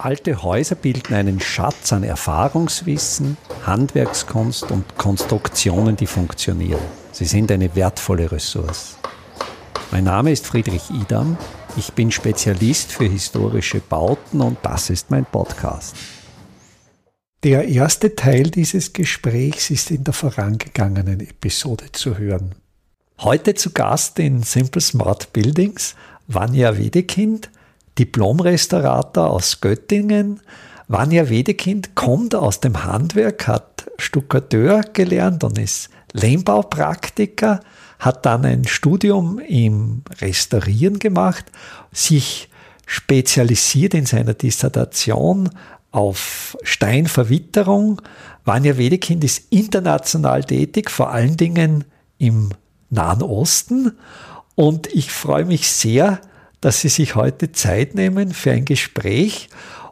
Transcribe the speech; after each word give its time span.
Alte 0.00 0.44
Häuser 0.44 0.76
bilden 0.76 1.12
einen 1.12 1.40
Schatz 1.40 1.92
an 1.92 2.04
Erfahrungswissen, 2.04 3.36
Handwerkskunst 3.66 4.70
und 4.70 4.96
Konstruktionen, 4.96 5.96
die 5.96 6.06
funktionieren. 6.06 6.80
Sie 7.10 7.24
sind 7.24 7.50
eine 7.50 7.74
wertvolle 7.74 8.30
Ressource. 8.30 8.96
Mein 9.90 10.04
Name 10.04 10.30
ist 10.30 10.46
Friedrich 10.46 10.88
Idam. 10.90 11.36
Ich 11.76 11.92
bin 11.94 12.12
Spezialist 12.12 12.92
für 12.92 13.06
historische 13.06 13.80
Bauten 13.80 14.40
und 14.40 14.58
das 14.62 14.88
ist 14.88 15.10
mein 15.10 15.24
Podcast. 15.24 15.96
Der 17.42 17.66
erste 17.66 18.14
Teil 18.14 18.50
dieses 18.50 18.92
Gesprächs 18.92 19.70
ist 19.70 19.90
in 19.90 20.04
der 20.04 20.14
vorangegangenen 20.14 21.18
Episode 21.18 21.90
zu 21.90 22.16
hören. 22.16 22.54
Heute 23.18 23.54
zu 23.54 23.70
Gast 23.70 24.20
in 24.20 24.44
Simple 24.44 24.80
Smart 24.80 25.32
Buildings 25.32 25.96
Vanja 26.28 26.78
Wedekind, 26.78 27.50
Diplomrestaurator 27.98 29.30
aus 29.30 29.60
Göttingen. 29.60 30.40
Vanja 30.86 31.28
Wedekind 31.28 31.94
kommt 31.94 32.34
aus 32.34 32.60
dem 32.60 32.84
Handwerk, 32.84 33.46
hat 33.46 33.90
Stuckateur 33.98 34.82
gelernt 34.92 35.44
und 35.44 35.58
ist 35.58 35.90
Lehmbaupraktiker, 36.12 37.60
hat 37.98 38.24
dann 38.24 38.44
ein 38.44 38.64
Studium 38.64 39.38
im 39.38 40.02
Restaurieren 40.20 40.98
gemacht, 40.98 41.46
sich 41.92 42.48
spezialisiert 42.86 43.92
in 43.92 44.06
seiner 44.06 44.34
Dissertation 44.34 45.50
auf 45.90 46.56
Steinverwitterung. 46.62 48.00
Vanja 48.44 48.78
Wedekind 48.78 49.24
ist 49.24 49.52
international 49.52 50.44
tätig, 50.44 50.90
vor 50.90 51.10
allen 51.10 51.36
Dingen 51.36 51.84
im 52.16 52.50
Nahen 52.88 53.22
Osten. 53.22 53.92
Und 54.54 54.86
ich 54.86 55.10
freue 55.10 55.44
mich 55.44 55.70
sehr, 55.70 56.20
dass 56.60 56.80
Sie 56.80 56.88
sich 56.88 57.14
heute 57.14 57.52
Zeit 57.52 57.94
nehmen 57.94 58.32
für 58.32 58.52
ein 58.52 58.64
Gespräch. 58.64 59.48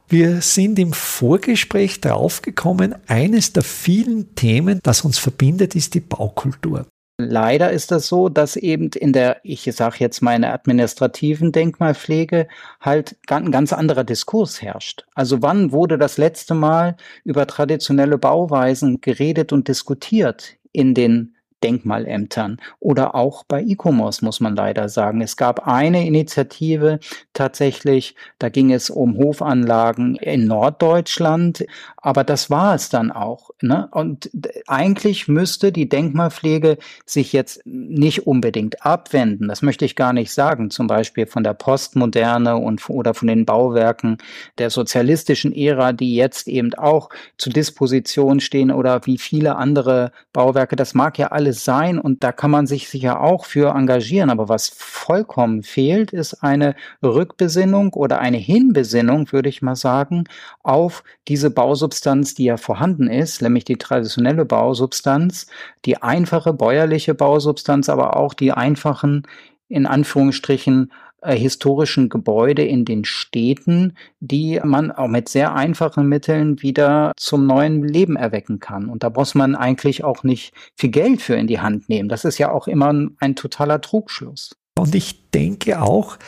Wir 0.08 0.40
sind 0.40 0.78
im 0.78 0.92
Vorgespräch 0.92 2.00
draufgekommen, 2.00 2.94
eines 3.08 3.52
der 3.52 3.64
vielen 3.64 4.34
Themen, 4.36 4.80
das 4.82 5.02
uns 5.02 5.18
verbindet, 5.18 5.74
ist 5.74 5.94
die 5.94 6.00
Baukultur. 6.00 6.86
Leider 7.18 7.70
ist 7.70 7.92
das 7.92 8.08
so, 8.08 8.28
dass 8.28 8.56
eben 8.56 8.90
in 8.90 9.14
der, 9.14 9.38
ich 9.42 9.62
sage 9.72 9.96
jetzt 10.00 10.20
mal 10.20 10.36
in 10.36 10.42
der 10.42 10.52
administrativen 10.52 11.50
Denkmalpflege 11.50 12.46
halt 12.80 13.16
ein 13.28 13.50
ganz 13.50 13.72
anderer 13.72 14.04
Diskurs 14.04 14.60
herrscht. 14.60 15.06
Also 15.14 15.40
wann 15.40 15.72
wurde 15.72 15.96
das 15.96 16.18
letzte 16.18 16.52
Mal 16.54 16.96
über 17.24 17.46
traditionelle 17.46 18.18
Bauweisen 18.18 19.00
geredet 19.00 19.52
und 19.54 19.66
diskutiert 19.66 20.56
in 20.72 20.92
den 20.92 21.35
Denkmalämtern 21.62 22.58
oder 22.80 23.14
auch 23.14 23.44
bei 23.44 23.62
ICOMOS 23.62 24.22
muss 24.22 24.40
man 24.40 24.54
leider 24.54 24.88
sagen. 24.88 25.20
Es 25.20 25.36
gab 25.36 25.66
eine 25.66 26.06
Initiative 26.06 27.00
tatsächlich, 27.32 28.14
da 28.38 28.48
ging 28.48 28.72
es 28.72 28.90
um 28.90 29.16
Hofanlagen 29.16 30.16
in 30.16 30.46
Norddeutschland, 30.46 31.64
aber 31.96 32.24
das 32.24 32.50
war 32.50 32.74
es 32.74 32.88
dann 32.88 33.10
auch. 33.10 33.50
Ne? 33.62 33.88
Und 33.90 34.30
eigentlich 34.66 35.28
müsste 35.28 35.72
die 35.72 35.88
Denkmalpflege 35.88 36.78
sich 37.04 37.32
jetzt 37.32 37.62
nicht 37.64 38.26
unbedingt 38.26 38.84
abwenden, 38.84 39.48
das 39.48 39.62
möchte 39.62 39.84
ich 39.84 39.96
gar 39.96 40.12
nicht 40.12 40.32
sagen, 40.32 40.70
zum 40.70 40.86
Beispiel 40.86 41.26
von 41.26 41.42
der 41.42 41.54
Postmoderne 41.54 42.56
und 42.56 42.88
oder 42.90 43.14
von 43.14 43.28
den 43.28 43.46
Bauwerken 43.46 44.18
der 44.58 44.70
sozialistischen 44.70 45.54
Ära, 45.54 45.92
die 45.92 46.14
jetzt 46.14 46.48
eben 46.48 46.74
auch 46.74 47.08
zur 47.38 47.52
Disposition 47.52 48.40
stehen 48.40 48.70
oder 48.70 49.06
wie 49.06 49.18
viele 49.18 49.56
andere 49.56 50.12
Bauwerke, 50.32 50.76
das 50.76 50.94
mag 50.94 51.18
ja 51.18 51.28
alles 51.28 51.45
alles 51.46 51.64
sein 51.64 52.00
und 52.00 52.24
da 52.24 52.32
kann 52.32 52.50
man 52.50 52.66
sich 52.66 52.88
sicher 52.88 53.20
auch 53.20 53.44
für 53.44 53.74
engagieren. 53.76 54.30
Aber 54.30 54.48
was 54.48 54.68
vollkommen 54.68 55.62
fehlt, 55.62 56.12
ist 56.12 56.42
eine 56.42 56.74
Rückbesinnung 57.04 57.92
oder 57.92 58.18
eine 58.18 58.36
Hinbesinnung, 58.36 59.30
würde 59.30 59.48
ich 59.48 59.62
mal 59.62 59.76
sagen, 59.76 60.24
auf 60.64 61.04
diese 61.28 61.50
Bausubstanz, 61.50 62.34
die 62.34 62.44
ja 62.44 62.56
vorhanden 62.56 63.08
ist, 63.08 63.42
nämlich 63.42 63.64
die 63.64 63.76
traditionelle 63.76 64.44
Bausubstanz, 64.44 65.46
die 65.84 66.02
einfache 66.02 66.52
bäuerliche 66.52 67.14
Bausubstanz, 67.14 67.88
aber 67.88 68.16
auch 68.16 68.34
die 68.34 68.50
einfachen 68.50 69.22
in 69.68 69.86
Anführungsstrichen 69.86 70.92
historischen 71.24 72.08
Gebäude 72.08 72.64
in 72.64 72.84
den 72.84 73.04
Städten, 73.04 73.96
die 74.20 74.60
man 74.62 74.92
auch 74.92 75.08
mit 75.08 75.28
sehr 75.28 75.54
einfachen 75.54 76.08
Mitteln 76.08 76.62
wieder 76.62 77.12
zum 77.16 77.46
neuen 77.46 77.82
Leben 77.82 78.16
erwecken 78.16 78.60
kann. 78.60 78.88
Und 78.88 79.02
da 79.02 79.10
muss 79.10 79.34
man 79.34 79.54
eigentlich 79.54 80.04
auch 80.04 80.22
nicht 80.22 80.52
viel 80.76 80.90
Geld 80.90 81.22
für 81.22 81.34
in 81.34 81.46
die 81.46 81.60
Hand 81.60 81.88
nehmen. 81.88 82.08
Das 82.08 82.24
ist 82.24 82.38
ja 82.38 82.50
auch 82.52 82.68
immer 82.68 82.92
ein 83.18 83.36
totaler 83.36 83.80
Trugschluss. 83.80 84.56
Und 84.78 84.94
ich 84.94 85.30
denke 85.30 85.80
auch, 85.80 86.18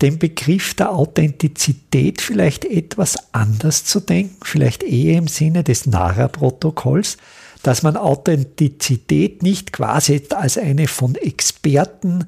den 0.00 0.18
Begriff 0.18 0.74
der 0.74 0.92
Authentizität 0.92 2.22
vielleicht 2.22 2.64
etwas 2.64 3.34
anders 3.34 3.84
zu 3.84 4.00
denken, 4.00 4.38
vielleicht 4.42 4.82
eher 4.82 5.18
im 5.18 5.28
Sinne 5.28 5.62
des 5.62 5.86
Nara-Protokolls, 5.86 7.18
dass 7.62 7.82
man 7.82 7.96
Authentizität 7.96 9.42
nicht 9.42 9.72
quasi 9.72 10.22
als 10.30 10.56
eine 10.56 10.86
von 10.86 11.16
Experten 11.16 12.26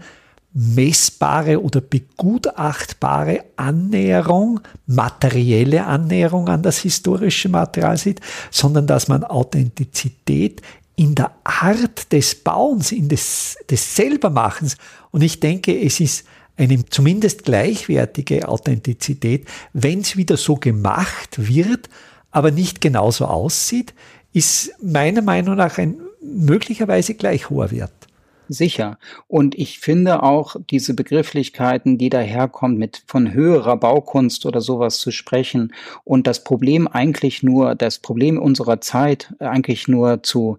messbare 0.52 1.62
oder 1.62 1.80
begutachtbare 1.80 3.44
Annäherung, 3.56 4.60
materielle 4.86 5.86
Annäherung 5.86 6.48
an 6.48 6.62
das 6.62 6.78
historische 6.78 7.48
Material 7.48 7.96
sieht, 7.96 8.20
sondern 8.50 8.86
dass 8.86 9.08
man 9.08 9.22
Authentizität 9.22 10.60
in 10.96 11.14
der 11.14 11.30
Art 11.44 12.12
des 12.12 12.34
Bauens, 12.34 12.92
in 12.92 13.08
des, 13.08 13.56
des 13.70 13.94
Selbermachens. 13.94 14.76
Und 15.12 15.22
ich 15.22 15.40
denke, 15.40 15.78
es 15.80 16.00
ist 16.00 16.26
eine 16.56 16.84
zumindest 16.86 17.44
gleichwertige 17.44 18.48
Authentizität, 18.48 19.46
wenn 19.72 20.00
es 20.00 20.16
wieder 20.16 20.36
so 20.36 20.56
gemacht 20.56 21.36
wird, 21.38 21.88
aber 22.32 22.50
nicht 22.50 22.80
genauso 22.80 23.24
aussieht, 23.26 23.94
ist 24.32 24.72
meiner 24.82 25.22
Meinung 25.22 25.56
nach 25.56 25.78
ein 25.78 25.96
möglicherweise 26.22 27.14
gleich 27.14 27.48
hoher 27.48 27.70
Wert 27.70 27.99
sicher. 28.52 28.98
Und 29.28 29.54
ich 29.54 29.78
finde 29.78 30.22
auch 30.22 30.56
diese 30.70 30.94
Begrifflichkeiten, 30.94 31.98
die 31.98 32.10
daherkommen, 32.10 32.76
mit 32.76 33.02
von 33.06 33.32
höherer 33.32 33.76
Baukunst 33.76 34.44
oder 34.46 34.60
sowas 34.60 34.98
zu 34.98 35.10
sprechen 35.10 35.72
und 36.04 36.26
das 36.26 36.44
Problem 36.44 36.88
eigentlich 36.88 37.42
nur, 37.42 37.74
das 37.74 37.98
Problem 37.98 38.38
unserer 38.38 38.80
Zeit 38.80 39.34
eigentlich 39.38 39.88
nur 39.88 40.22
zu 40.22 40.58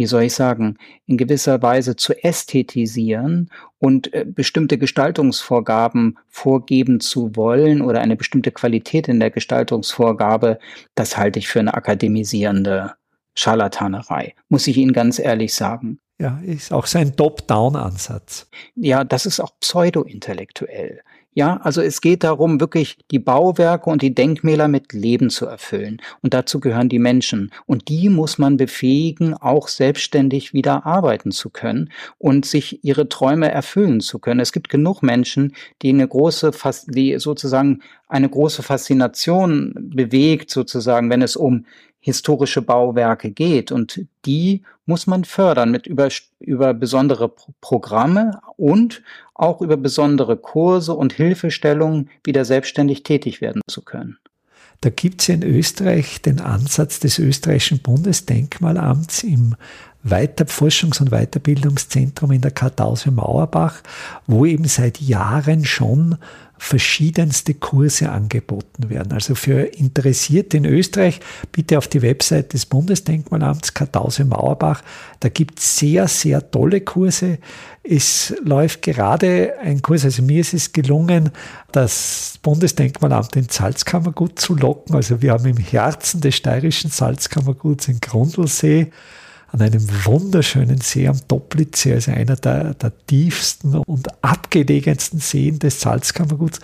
wie 0.00 0.06
soll 0.06 0.22
ich 0.22 0.32
sagen, 0.32 0.78
in 1.04 1.18
gewisser 1.18 1.60
Weise 1.60 1.94
zu 1.94 2.14
ästhetisieren 2.24 3.50
und 3.78 4.14
äh, 4.14 4.24
bestimmte 4.26 4.78
Gestaltungsvorgaben 4.78 6.18
vorgeben 6.26 7.00
zu 7.00 7.36
wollen 7.36 7.82
oder 7.82 8.00
eine 8.00 8.16
bestimmte 8.16 8.50
Qualität 8.50 9.08
in 9.08 9.20
der 9.20 9.30
Gestaltungsvorgabe, 9.30 10.58
das 10.94 11.18
halte 11.18 11.38
ich 11.38 11.48
für 11.48 11.60
eine 11.60 11.74
akademisierende 11.74 12.94
Scharlatanerei, 13.34 14.34
muss 14.48 14.66
ich 14.68 14.78
Ihnen 14.78 14.94
ganz 14.94 15.18
ehrlich 15.18 15.52
sagen. 15.52 15.98
Ja, 16.20 16.38
ist 16.44 16.70
auch 16.70 16.84
sein 16.84 17.16
Top-Down-Ansatz. 17.16 18.46
Ja, 18.76 19.04
das 19.04 19.24
ist 19.24 19.40
auch 19.40 19.52
pseudo-intellektuell. 19.58 21.00
Ja, 21.32 21.58
also 21.62 21.80
es 21.80 22.02
geht 22.02 22.24
darum, 22.24 22.60
wirklich 22.60 22.98
die 23.10 23.18
Bauwerke 23.18 23.88
und 23.88 24.02
die 24.02 24.14
Denkmäler 24.14 24.68
mit 24.68 24.92
Leben 24.92 25.30
zu 25.30 25.46
erfüllen. 25.46 26.02
Und 26.20 26.34
dazu 26.34 26.60
gehören 26.60 26.90
die 26.90 26.98
Menschen. 26.98 27.52
Und 27.64 27.88
die 27.88 28.10
muss 28.10 28.36
man 28.36 28.58
befähigen, 28.58 29.32
auch 29.32 29.68
selbstständig 29.68 30.52
wieder 30.52 30.84
arbeiten 30.84 31.30
zu 31.30 31.48
können 31.48 31.90
und 32.18 32.44
sich 32.44 32.84
ihre 32.84 33.08
Träume 33.08 33.50
erfüllen 33.50 34.00
zu 34.00 34.18
können. 34.18 34.40
Es 34.40 34.52
gibt 34.52 34.68
genug 34.68 35.02
Menschen, 35.02 35.54
die 35.80 35.88
eine 35.88 36.06
große, 36.06 36.50
die 36.88 37.18
sozusagen 37.18 37.80
eine 38.08 38.28
große 38.28 38.62
Faszination 38.62 39.72
bewegt, 39.74 40.50
sozusagen, 40.50 41.08
wenn 41.08 41.22
es 41.22 41.36
um 41.36 41.64
historische 42.00 42.62
Bauwerke 42.62 43.30
geht. 43.30 43.70
Und 43.70 44.06
die 44.24 44.62
muss 44.86 45.06
man 45.06 45.24
fördern 45.24 45.70
mit 45.70 45.86
über, 45.86 46.08
über 46.40 46.74
besondere 46.74 47.28
Pro 47.28 47.52
Programme 47.60 48.40
und 48.56 49.02
auch 49.34 49.60
über 49.60 49.76
besondere 49.76 50.36
Kurse 50.36 50.94
und 50.94 51.12
Hilfestellungen 51.12 52.10
wieder 52.24 52.44
selbstständig 52.44 53.02
tätig 53.02 53.40
werden 53.40 53.62
zu 53.68 53.82
können. 53.82 54.18
Da 54.82 54.88
gibt 54.88 55.20
es 55.20 55.28
in 55.28 55.42
Österreich 55.42 56.22
den 56.22 56.40
Ansatz 56.40 57.00
des 57.00 57.18
österreichischen 57.18 57.80
Bundesdenkmalamts 57.80 59.24
im 59.24 59.54
Weiter 60.02 60.46
Forschungs- 60.46 61.00
und 61.00 61.10
Weiterbildungszentrum 61.10 62.32
in 62.32 62.40
der 62.40 62.52
Kartause 62.52 63.10
Mauerbach, 63.10 63.82
wo 64.26 64.46
eben 64.46 64.64
seit 64.64 65.00
Jahren 65.00 65.64
schon 65.64 66.16
verschiedenste 66.60 67.54
Kurse 67.54 68.10
angeboten 68.10 68.90
werden. 68.90 69.12
Also 69.12 69.34
für 69.34 69.62
Interessierte 69.62 70.58
in 70.58 70.66
Österreich 70.66 71.20
bitte 71.52 71.78
auf 71.78 71.88
die 71.88 72.02
Website 72.02 72.52
des 72.52 72.66
Bundesdenkmalamts 72.66 73.72
Kartause 73.72 74.26
Mauerbach. 74.26 74.82
Da 75.20 75.30
gibt 75.30 75.58
es 75.58 75.78
sehr, 75.78 76.06
sehr 76.06 76.50
tolle 76.50 76.82
Kurse. 76.82 77.38
Es 77.82 78.34
läuft 78.44 78.82
gerade 78.82 79.54
ein 79.62 79.80
Kurs, 79.80 80.04
also 80.04 80.22
mir 80.22 80.42
ist 80.42 80.52
es 80.52 80.72
gelungen, 80.72 81.30
das 81.72 82.38
Bundesdenkmalamt 82.42 83.36
in 83.36 83.48
Salzkammergut 83.48 84.38
zu 84.38 84.54
locken. 84.54 84.94
Also 84.94 85.22
wir 85.22 85.32
haben 85.32 85.46
im 85.46 85.56
Herzen 85.56 86.20
des 86.20 86.36
steirischen 86.36 86.90
Salzkammerguts 86.90 87.88
in 87.88 88.00
Grundlsee 88.00 88.92
an 89.52 89.62
einem 89.62 89.86
wunderschönen 90.04 90.80
See 90.80 91.08
am 91.08 91.18
Toplitz, 91.26 91.86
also 91.86 92.12
einer 92.12 92.36
der, 92.36 92.74
der 92.74 92.92
tiefsten 93.06 93.74
und 93.74 94.08
abgelegensten 94.22 95.18
Seen 95.18 95.58
des 95.58 95.80
Salzkammerguts. 95.80 96.60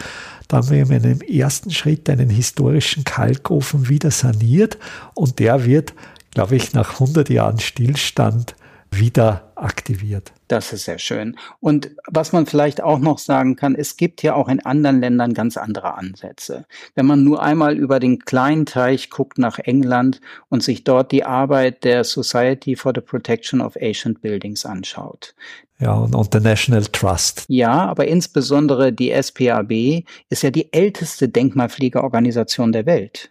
Da 0.49 0.59
haben 0.59 0.71
wir 0.71 0.83
in 0.83 0.93
einem 0.93 1.21
ersten 1.21 1.71
Schritt 1.71 2.09
einen 2.09 2.31
historischen 2.31 3.03
Kalkofen 3.03 3.89
wieder 3.89 4.13
saniert 4.13 4.79
und 5.15 5.41
der 5.41 5.65
wird, 5.65 5.95
glaube 6.31 6.57
ich, 6.57 6.73
nach 6.75 6.95
100 6.95 7.29
Jahren 7.29 7.59
Stillstand 7.59 8.55
wieder 8.91 9.53
aktiviert. 9.57 10.33
Das 10.49 10.73
ist 10.73 10.85
sehr 10.85 10.99
schön. 10.99 11.37
Und 11.61 11.91
was 12.07 12.33
man 12.33 12.47
vielleicht 12.47 12.83
auch 12.83 12.99
noch 12.99 13.19
sagen 13.19 13.57
kann, 13.57 13.75
es 13.75 13.97
gibt 13.97 14.23
ja 14.23 14.35
auch 14.35 14.49
in 14.49 14.65
anderen 14.65 15.01
Ländern 15.01 15.35
ganz 15.35 15.57
andere 15.57 15.95
Ansätze. 15.95 16.67
Wenn 16.95 17.07
man 17.07 17.25
nur 17.25 17.43
einmal 17.43 17.77
über 17.77 18.01
den 18.01 18.21
kleinen 18.21 18.67
Teich 18.67 19.11
guckt 19.11 19.39
nach 19.39 19.59
England 19.59 20.21
und 20.49 20.63
sich 20.63 20.85
dort 20.85 21.13
die 21.13 21.25
Arbeit 21.25 21.85
der 21.85 22.05
Society 22.05 22.77
for 22.77 22.93
the 22.95 23.01
Protection 23.01 23.61
of 23.61 23.77
Ancient 23.81 24.21
Buildings 24.23 24.65
anschaut. 24.65 25.35
Ja, 25.79 25.95
und, 25.95 26.15
und 26.15 26.33
der 26.33 26.41
National 26.41 26.85
Trust. 26.85 27.45
Ja, 27.49 27.85
aber 27.87 28.07
insbesondere 28.07 28.93
die 28.93 29.11
SPAB 29.11 30.05
ist 30.31 30.43
ja 30.43 30.51
die 30.51 30.73
älteste 30.73 31.29
Denkmalpflegeorganisation 31.29 32.73
der 32.73 32.87
Welt. 32.87 33.31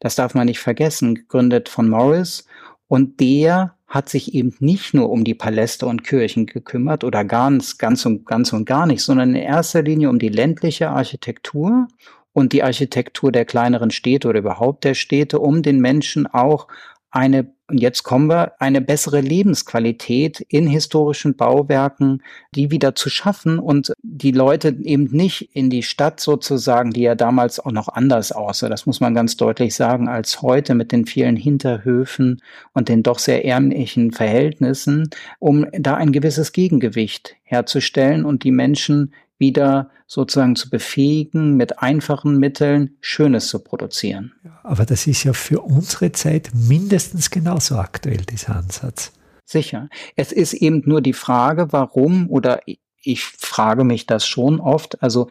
Das 0.00 0.16
darf 0.16 0.34
man 0.34 0.46
nicht 0.46 0.58
vergessen, 0.58 1.14
gegründet 1.14 1.68
von 1.68 1.88
Morris. 1.88 2.44
Und 2.88 3.20
der 3.20 3.75
hat 3.86 4.08
sich 4.08 4.34
eben 4.34 4.54
nicht 4.58 4.94
nur 4.94 5.10
um 5.10 5.24
die 5.24 5.34
Paläste 5.34 5.86
und 5.86 6.02
Kirchen 6.02 6.46
gekümmert 6.46 7.04
oder 7.04 7.24
ganz, 7.24 7.78
ganz 7.78 8.04
und 8.04 8.26
ganz 8.26 8.52
und 8.52 8.64
gar 8.64 8.86
nicht, 8.86 9.02
sondern 9.02 9.30
in 9.30 9.42
erster 9.42 9.82
Linie 9.82 10.10
um 10.10 10.18
die 10.18 10.28
ländliche 10.28 10.90
Architektur 10.90 11.86
und 12.32 12.52
die 12.52 12.62
Architektur 12.62 13.32
der 13.32 13.44
kleineren 13.44 13.90
Städte 13.90 14.28
oder 14.28 14.40
überhaupt 14.40 14.84
der 14.84 14.94
Städte, 14.94 15.38
um 15.38 15.62
den 15.62 15.80
Menschen 15.80 16.26
auch 16.26 16.68
eine, 17.16 17.46
und 17.68 17.78
jetzt 17.78 18.02
kommen 18.02 18.28
wir, 18.28 18.52
eine 18.60 18.82
bessere 18.82 19.22
Lebensqualität 19.22 20.40
in 20.48 20.66
historischen 20.66 21.34
Bauwerken, 21.34 22.22
die 22.54 22.70
wieder 22.70 22.94
zu 22.94 23.08
schaffen 23.08 23.58
und 23.58 23.94
die 24.02 24.32
Leute 24.32 24.76
eben 24.82 25.04
nicht 25.04 25.56
in 25.56 25.70
die 25.70 25.82
Stadt 25.82 26.20
sozusagen, 26.20 26.90
die 26.90 27.00
ja 27.00 27.14
damals 27.14 27.58
auch 27.58 27.72
noch 27.72 27.88
anders 27.88 28.32
aussah, 28.32 28.68
das 28.68 28.84
muss 28.84 29.00
man 29.00 29.14
ganz 29.14 29.38
deutlich 29.38 29.74
sagen, 29.74 30.08
als 30.08 30.42
heute 30.42 30.74
mit 30.74 30.92
den 30.92 31.06
vielen 31.06 31.36
Hinterhöfen 31.36 32.42
und 32.74 32.90
den 32.90 33.02
doch 33.02 33.18
sehr 33.18 33.46
ärmlichen 33.46 34.12
Verhältnissen, 34.12 35.08
um 35.38 35.66
da 35.72 35.94
ein 35.94 36.12
gewisses 36.12 36.52
Gegengewicht 36.52 37.36
herzustellen 37.44 38.26
und 38.26 38.44
die 38.44 38.52
Menschen 38.52 39.14
wieder 39.38 39.90
sozusagen 40.06 40.56
zu 40.56 40.70
befähigen, 40.70 41.56
mit 41.56 41.80
einfachen 41.80 42.38
Mitteln 42.38 42.96
Schönes 43.00 43.48
zu 43.48 43.58
produzieren. 43.58 44.32
Aber 44.62 44.84
das 44.86 45.06
ist 45.06 45.24
ja 45.24 45.32
für 45.32 45.60
unsere 45.60 46.12
Zeit 46.12 46.50
mindestens 46.54 47.30
genauso 47.30 47.76
aktuell, 47.76 48.24
dieser 48.30 48.56
Ansatz. 48.56 49.12
Sicher. 49.44 49.88
Es 50.16 50.32
ist 50.32 50.54
eben 50.54 50.82
nur 50.86 51.00
die 51.00 51.12
Frage, 51.12 51.72
warum, 51.72 52.28
oder 52.30 52.60
ich 53.02 53.24
frage 53.24 53.84
mich 53.84 54.06
das 54.06 54.26
schon 54.26 54.60
oft, 54.60 55.02
also 55.02 55.28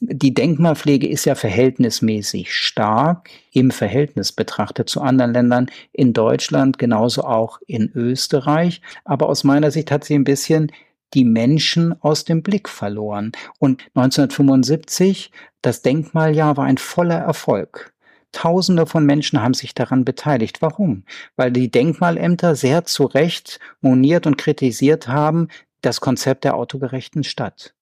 die 0.00 0.34
Denkmalpflege 0.34 1.08
ist 1.08 1.24
ja 1.24 1.34
verhältnismäßig 1.34 2.52
stark 2.52 3.30
im 3.52 3.70
Verhältnis 3.70 4.32
betrachtet 4.32 4.88
zu 4.88 5.00
anderen 5.00 5.32
Ländern, 5.32 5.70
in 5.92 6.12
Deutschland, 6.12 6.78
genauso 6.78 7.22
auch 7.22 7.60
in 7.66 7.90
Österreich. 7.94 8.82
Aber 9.04 9.28
aus 9.28 9.44
meiner 9.44 9.70
Sicht 9.70 9.90
hat 9.90 10.04
sie 10.04 10.14
ein 10.14 10.24
bisschen 10.24 10.72
die 11.12 11.24
Menschen 11.24 12.00
aus 12.02 12.24
dem 12.24 12.42
Blick 12.42 12.68
verloren. 12.68 13.32
Und 13.58 13.82
1975, 13.94 15.30
das 15.62 15.82
Denkmaljahr 15.82 16.56
war 16.56 16.64
ein 16.64 16.78
voller 16.78 17.18
Erfolg. 17.18 17.94
Tausende 18.32 18.86
von 18.86 19.06
Menschen 19.06 19.40
haben 19.40 19.54
sich 19.54 19.74
daran 19.74 20.04
beteiligt. 20.04 20.60
Warum? 20.60 21.04
Weil 21.36 21.52
die 21.52 21.70
Denkmalämter 21.70 22.56
sehr 22.56 22.84
zu 22.84 23.04
Recht 23.04 23.60
moniert 23.80 24.26
und 24.26 24.36
kritisiert 24.36 25.06
haben 25.06 25.48
das 25.82 26.00
Konzept 26.00 26.44
der 26.44 26.56
autogerechten 26.56 27.22
Stadt. 27.22 27.74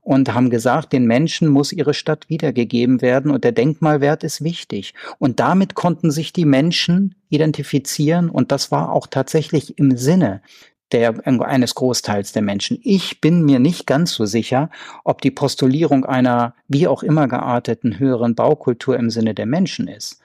Und 0.00 0.34
haben 0.34 0.50
gesagt, 0.50 0.92
den 0.92 1.06
Menschen 1.06 1.48
muss 1.48 1.72
ihre 1.72 1.94
Stadt 1.94 2.28
wiedergegeben 2.28 3.00
werden 3.00 3.30
und 3.30 3.42
der 3.42 3.52
Denkmalwert 3.52 4.22
ist 4.22 4.44
wichtig. 4.44 4.92
Und 5.18 5.40
damit 5.40 5.74
konnten 5.74 6.10
sich 6.10 6.32
die 6.32 6.44
Menschen 6.44 7.14
identifizieren 7.30 8.28
und 8.28 8.52
das 8.52 8.70
war 8.70 8.92
auch 8.92 9.06
tatsächlich 9.06 9.78
im 9.78 9.96
Sinne 9.96 10.42
der, 10.92 11.14
eines 11.26 11.74
Großteils 11.74 12.32
der 12.32 12.42
Menschen. 12.42 12.78
Ich 12.82 13.20
bin 13.20 13.44
mir 13.44 13.58
nicht 13.58 13.86
ganz 13.86 14.12
so 14.12 14.26
sicher, 14.26 14.70
ob 15.04 15.20
die 15.20 15.30
Postulierung 15.30 16.04
einer 16.04 16.54
wie 16.68 16.86
auch 16.86 17.02
immer 17.02 17.28
gearteten 17.28 17.98
höheren 17.98 18.34
Baukultur 18.34 18.96
im 18.96 19.10
Sinne 19.10 19.34
der 19.34 19.46
Menschen 19.46 19.88
ist. 19.88 20.20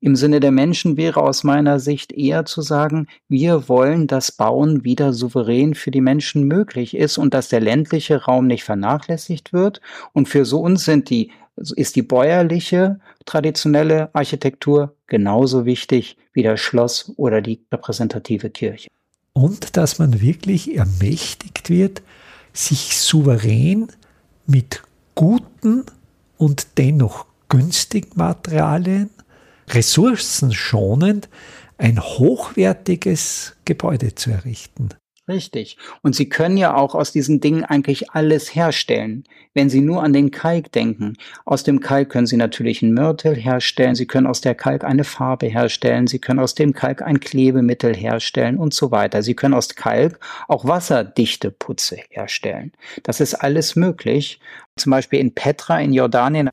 Im 0.00 0.16
Sinne 0.16 0.40
der 0.40 0.50
Menschen 0.50 0.98
wäre 0.98 1.22
aus 1.22 1.44
meiner 1.44 1.80
Sicht 1.80 2.12
eher 2.12 2.44
zu 2.44 2.60
sagen, 2.60 3.06
wir 3.28 3.70
wollen, 3.70 4.06
dass 4.06 4.32
Bauen 4.32 4.84
wieder 4.84 5.14
souverän 5.14 5.74
für 5.74 5.90
die 5.90 6.02
Menschen 6.02 6.44
möglich 6.44 6.94
ist 6.94 7.16
und 7.16 7.32
dass 7.32 7.48
der 7.48 7.60
ländliche 7.60 8.24
Raum 8.24 8.46
nicht 8.46 8.64
vernachlässigt 8.64 9.54
wird. 9.54 9.80
Und 10.12 10.28
für 10.28 10.44
so 10.44 10.60
uns 10.60 10.84
sind 10.84 11.08
die, 11.08 11.32
ist 11.56 11.96
die 11.96 12.02
bäuerliche, 12.02 13.00
traditionelle 13.24 14.14
Architektur 14.14 14.94
genauso 15.06 15.64
wichtig 15.64 16.18
wie 16.34 16.42
das 16.42 16.60
Schloss 16.60 17.12
oder 17.16 17.40
die 17.40 17.64
repräsentative 17.72 18.50
Kirche 18.50 18.88
und 19.34 19.76
dass 19.76 19.98
man 19.98 20.20
wirklich 20.20 20.74
ermächtigt 20.76 21.68
wird, 21.68 22.02
sich 22.54 22.98
souverän 22.98 23.88
mit 24.46 24.82
guten 25.14 25.84
und 26.38 26.78
dennoch 26.78 27.26
günstigen 27.48 28.12
Materialien, 28.14 29.10
ressourcenschonend 29.68 31.28
ein 31.78 32.00
hochwertiges 32.00 33.56
Gebäude 33.64 34.14
zu 34.14 34.30
errichten. 34.30 34.90
Richtig. 35.26 35.78
Und 36.02 36.14
Sie 36.14 36.28
können 36.28 36.58
ja 36.58 36.76
auch 36.76 36.94
aus 36.94 37.10
diesen 37.10 37.40
Dingen 37.40 37.64
eigentlich 37.64 38.10
alles 38.10 38.54
herstellen. 38.54 39.24
Wenn 39.54 39.70
Sie 39.70 39.80
nur 39.80 40.02
an 40.02 40.12
den 40.12 40.30
Kalk 40.30 40.70
denken. 40.72 41.16
Aus 41.46 41.62
dem 41.62 41.80
Kalk 41.80 42.10
können 42.10 42.26
Sie 42.26 42.36
natürlich 42.36 42.82
ein 42.82 42.92
Mörtel 42.92 43.34
herstellen. 43.34 43.94
Sie 43.94 44.06
können 44.06 44.26
aus 44.26 44.42
der 44.42 44.54
Kalk 44.54 44.84
eine 44.84 45.04
Farbe 45.04 45.46
herstellen. 45.46 46.06
Sie 46.08 46.18
können 46.18 46.40
aus 46.40 46.54
dem 46.54 46.74
Kalk 46.74 47.00
ein 47.00 47.20
Klebemittel 47.20 47.96
herstellen 47.96 48.58
und 48.58 48.74
so 48.74 48.90
weiter. 48.90 49.22
Sie 49.22 49.34
können 49.34 49.54
aus 49.54 49.74
Kalk 49.74 50.20
auch 50.46 50.66
wasserdichte 50.66 51.50
Putze 51.50 51.96
herstellen. 52.10 52.72
Das 53.02 53.20
ist 53.20 53.34
alles 53.34 53.76
möglich. 53.76 54.40
Zum 54.76 54.90
Beispiel 54.90 55.20
in 55.20 55.34
Petra 55.34 55.80
in 55.80 55.94
Jordanien 55.94 56.50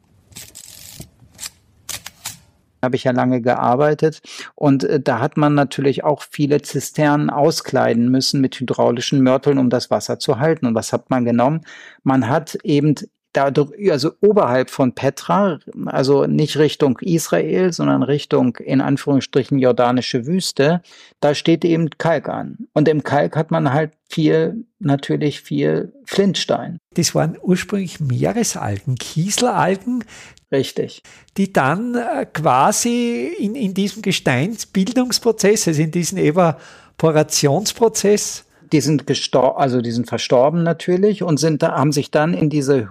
habe 2.81 2.95
ich 2.95 3.03
ja 3.03 3.11
lange 3.11 3.41
gearbeitet. 3.41 4.21
Und 4.55 4.83
äh, 4.83 4.99
da 4.99 5.19
hat 5.19 5.37
man 5.37 5.53
natürlich 5.55 6.03
auch 6.03 6.23
viele 6.29 6.61
Zisternen 6.61 7.29
auskleiden 7.29 8.09
müssen 8.09 8.41
mit 8.41 8.59
hydraulischen 8.59 9.21
Mörteln, 9.21 9.57
um 9.57 9.69
das 9.69 9.91
Wasser 9.91 10.19
zu 10.19 10.39
halten. 10.39 10.65
Und 10.65 10.75
was 10.75 10.93
hat 10.93 11.09
man 11.09 11.25
genommen? 11.25 11.61
Man 12.03 12.27
hat 12.27 12.55
eben 12.63 12.95
dadurch, 13.33 13.91
also 13.91 14.11
oberhalb 14.21 14.69
von 14.69 14.93
Petra, 14.93 15.59
also 15.85 16.25
nicht 16.25 16.57
Richtung 16.57 16.97
Israel, 16.99 17.73
sondern 17.73 18.03
Richtung 18.03 18.55
in 18.57 18.81
Anführungsstrichen 18.81 19.57
jordanische 19.59 20.25
Wüste, 20.25 20.81
da 21.19 21.35
steht 21.35 21.65
eben 21.65 21.89
Kalk 21.97 22.29
an. 22.29 22.67
Und 22.73 22.87
im 22.87 23.03
Kalk 23.03 23.35
hat 23.35 23.51
man 23.51 23.73
halt 23.73 23.91
viel, 24.09 24.63
natürlich 24.79 25.41
viel 25.41 25.91
Flintstein. 26.05 26.77
Das 26.93 27.13
waren 27.15 27.37
ursprünglich 27.41 27.99
Meeresalgen, 27.99 28.95
Kieselalgen. 28.95 30.05
Richtig. 30.51 31.01
Die 31.37 31.53
dann 31.53 31.95
äh, 31.95 32.25
quasi 32.25 33.31
in, 33.39 33.55
in 33.55 33.73
diesem 33.73 34.01
Gesteinsbildungsprozess, 34.01 35.69
also 35.69 35.81
in 35.81 35.91
diesem 35.91 36.17
Evaporationsprozess, 36.17 38.43
die 38.71 38.81
sind 38.81 39.07
gestorben, 39.07 39.57
also 39.57 39.81
die 39.81 39.91
sind 39.91 40.07
verstorben 40.07 40.63
natürlich 40.63 41.23
und 41.23 41.37
sind 41.37 41.63
da, 41.63 41.71
haben 41.73 41.93
sich 41.93 42.11
dann 42.11 42.33
in 42.33 42.49
diese 42.49 42.89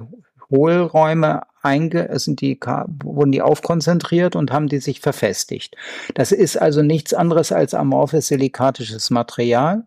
Hohlräume 0.50 1.42
einge, 1.62 2.08
sind 2.18 2.40
die, 2.40 2.58
wurden 3.02 3.32
die 3.32 3.42
aufkonzentriert 3.42 4.36
und 4.36 4.52
haben 4.52 4.68
die 4.68 4.78
sich 4.78 5.00
verfestigt. 5.00 5.76
Das 6.14 6.32
ist 6.32 6.56
also 6.56 6.82
nichts 6.82 7.14
anderes 7.14 7.52
als 7.52 7.74
amorphes 7.74 8.28
silikatisches 8.28 9.10
Material. 9.10 9.84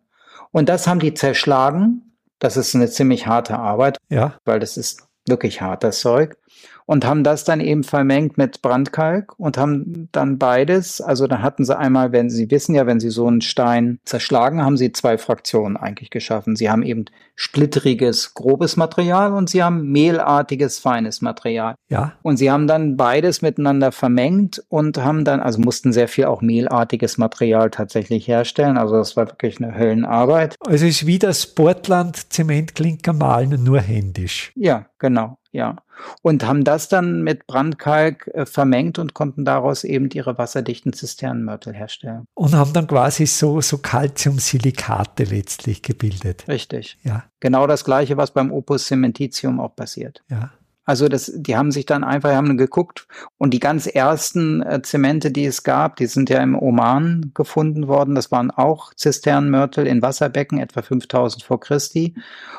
Und 0.51 0.70
das 0.70 0.88
haben 0.88 1.00
die 1.00 1.13
zerschlagen. 1.13 2.13
Das 2.39 2.58
ist 2.58 2.75
eine 2.75 2.89
ziemlich 2.89 3.27
harte 3.27 3.58
Arbeit, 3.58 3.98
ja. 4.10 4.36
weil 4.46 4.60
das 4.60 4.77
ist 4.77 5.08
wirklich 5.27 5.62
hartes 5.62 6.00
Zeug 6.00 6.38
und 6.85 7.05
haben 7.05 7.23
das 7.23 7.43
dann 7.43 7.59
eben 7.59 7.83
vermengt 7.83 8.37
mit 8.37 8.61
Brandkalk 8.61 9.37
und 9.37 9.57
haben 9.57 10.09
dann 10.11 10.37
beides, 10.37 11.01
also 11.01 11.27
dann 11.27 11.41
hatten 11.41 11.65
sie 11.65 11.77
einmal, 11.77 12.11
wenn 12.11 12.29
Sie 12.29 12.49
wissen 12.51 12.75
ja, 12.75 12.85
wenn 12.85 12.99
Sie 12.99 13.09
so 13.09 13.27
einen 13.27 13.41
Stein 13.41 13.99
zerschlagen, 14.05 14.63
haben 14.63 14.77
Sie 14.77 14.91
zwei 14.91 15.17
Fraktionen 15.17 15.77
eigentlich 15.77 16.09
geschaffen. 16.09 16.55
Sie 16.55 16.69
haben 16.69 16.83
eben 16.83 17.05
splitteriges, 17.35 18.33
grobes 18.33 18.77
Material 18.77 19.33
und 19.33 19.49
Sie 19.49 19.63
haben 19.63 19.91
mehlartiges, 19.91 20.79
feines 20.79 21.21
Material. 21.21 21.75
Ja. 21.89 22.13
Und 22.21 22.37
Sie 22.37 22.51
haben 22.51 22.67
dann 22.67 22.97
beides 22.97 23.41
miteinander 23.41 23.91
vermengt 23.91 24.63
und 24.69 24.97
haben 24.97 25.25
dann, 25.25 25.39
also 25.39 25.59
mussten 25.59 25.93
sehr 25.93 26.07
viel 26.07 26.25
auch 26.25 26.41
mehlartiges 26.41 27.17
Material 27.17 27.69
tatsächlich 27.69 28.27
herstellen. 28.27 28.77
Also 28.77 28.95
das 28.95 29.15
war 29.17 29.27
wirklich 29.27 29.61
eine 29.61 29.77
Höllenarbeit. 29.77 30.55
Also 30.65 30.85
es 30.85 31.01
ist 31.01 31.07
wie 31.07 31.19
das 31.19 31.47
Portland 31.47 32.31
Zementklinker 32.31 33.13
malen, 33.13 33.63
nur 33.63 33.79
händisch. 33.79 34.51
Ja, 34.55 34.87
genau. 34.99 35.37
Ja. 35.53 35.77
Und 36.24 36.45
haben 36.45 36.63
das 36.63 36.89
dann 36.89 37.22
mit 37.22 37.48
Brandkalk 37.48 38.29
äh, 38.33 38.45
vermengt 38.45 39.00
und 39.00 39.13
konnten 39.13 39.45
daraus 39.45 39.83
eben 39.83 40.10
ihre 40.10 40.38
wasserdichten 40.38 40.91
Zisternenmörtel 40.91 41.74
herstellen. 41.74 42.25
Und 42.33 42.55
haben 42.55 42.74
dann 42.74 42.88
quasi 42.88 43.27
so, 43.27 43.62
so 43.62 43.77
Calciumsilikate 43.77 45.24
letztlich 45.24 45.83
gebildet. 45.83 46.45
Richtig. 46.48 46.98
Ja. 47.03 47.24
Genau 47.39 47.67
das 47.67 47.86
gleiche, 47.86 48.17
was 48.17 48.31
beim 48.31 48.51
Opus 48.51 48.88
cementitium 48.88 49.60
auch 49.60 49.75
passiert. 49.75 50.24
Ja. 50.29 50.51
Also 50.85 51.07
das, 51.07 51.31
die 51.35 51.55
haben 51.55 51.71
sich 51.71 51.85
dann 51.85 52.03
einfach, 52.03 52.31
haben 52.33 52.57
geguckt 52.57 53.07
und 53.37 53.53
die 53.53 53.59
ganz 53.59 53.87
ersten 53.87 54.61
äh, 54.61 54.81
Zemente, 54.81 55.31
die 55.31 55.45
es 55.45 55.63
gab, 55.63 55.95
die 55.95 56.07
sind 56.07 56.29
ja 56.29 56.41
im 56.41 56.55
Oman 56.55 57.31
gefunden 57.33 57.87
worden. 57.87 58.15
Das 58.15 58.31
waren 58.31 58.51
auch 58.51 58.93
Zisternenmörtel 58.93 59.87
in 59.87 60.01
Wasserbecken, 60.01 60.59
etwa 60.59 60.81
5000 60.81 61.43
vor 61.43 61.59
Christi. 61.59 62.15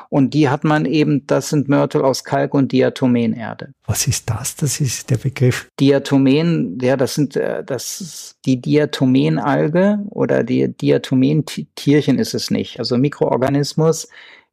Und 0.09 0.33
die 0.33 0.49
hat 0.49 0.63
man 0.63 0.85
eben, 0.85 1.27
das 1.27 1.49
sind 1.49 1.69
Mörtel 1.69 2.01
aus 2.01 2.23
Kalk- 2.23 2.53
und 2.53 2.71
Diatomenerde. 2.71 3.73
Was 3.85 4.07
ist 4.07 4.29
das? 4.29 4.55
Das 4.55 4.81
ist 4.81 5.09
der 5.11 5.17
Begriff. 5.17 5.69
Diatomen, 5.79 6.79
ja, 6.81 6.97
das 6.97 7.13
sind, 7.13 7.35
äh, 7.35 7.63
das 7.63 8.35
die 8.45 8.59
Diatomenalge 8.61 9.99
oder 10.09 10.43
die 10.43 10.67
Diatomentierchen 10.75 12.17
ist 12.17 12.33
es 12.33 12.49
nicht. 12.49 12.79
Also 12.79 12.97
Mikroorganismus, 12.97 14.07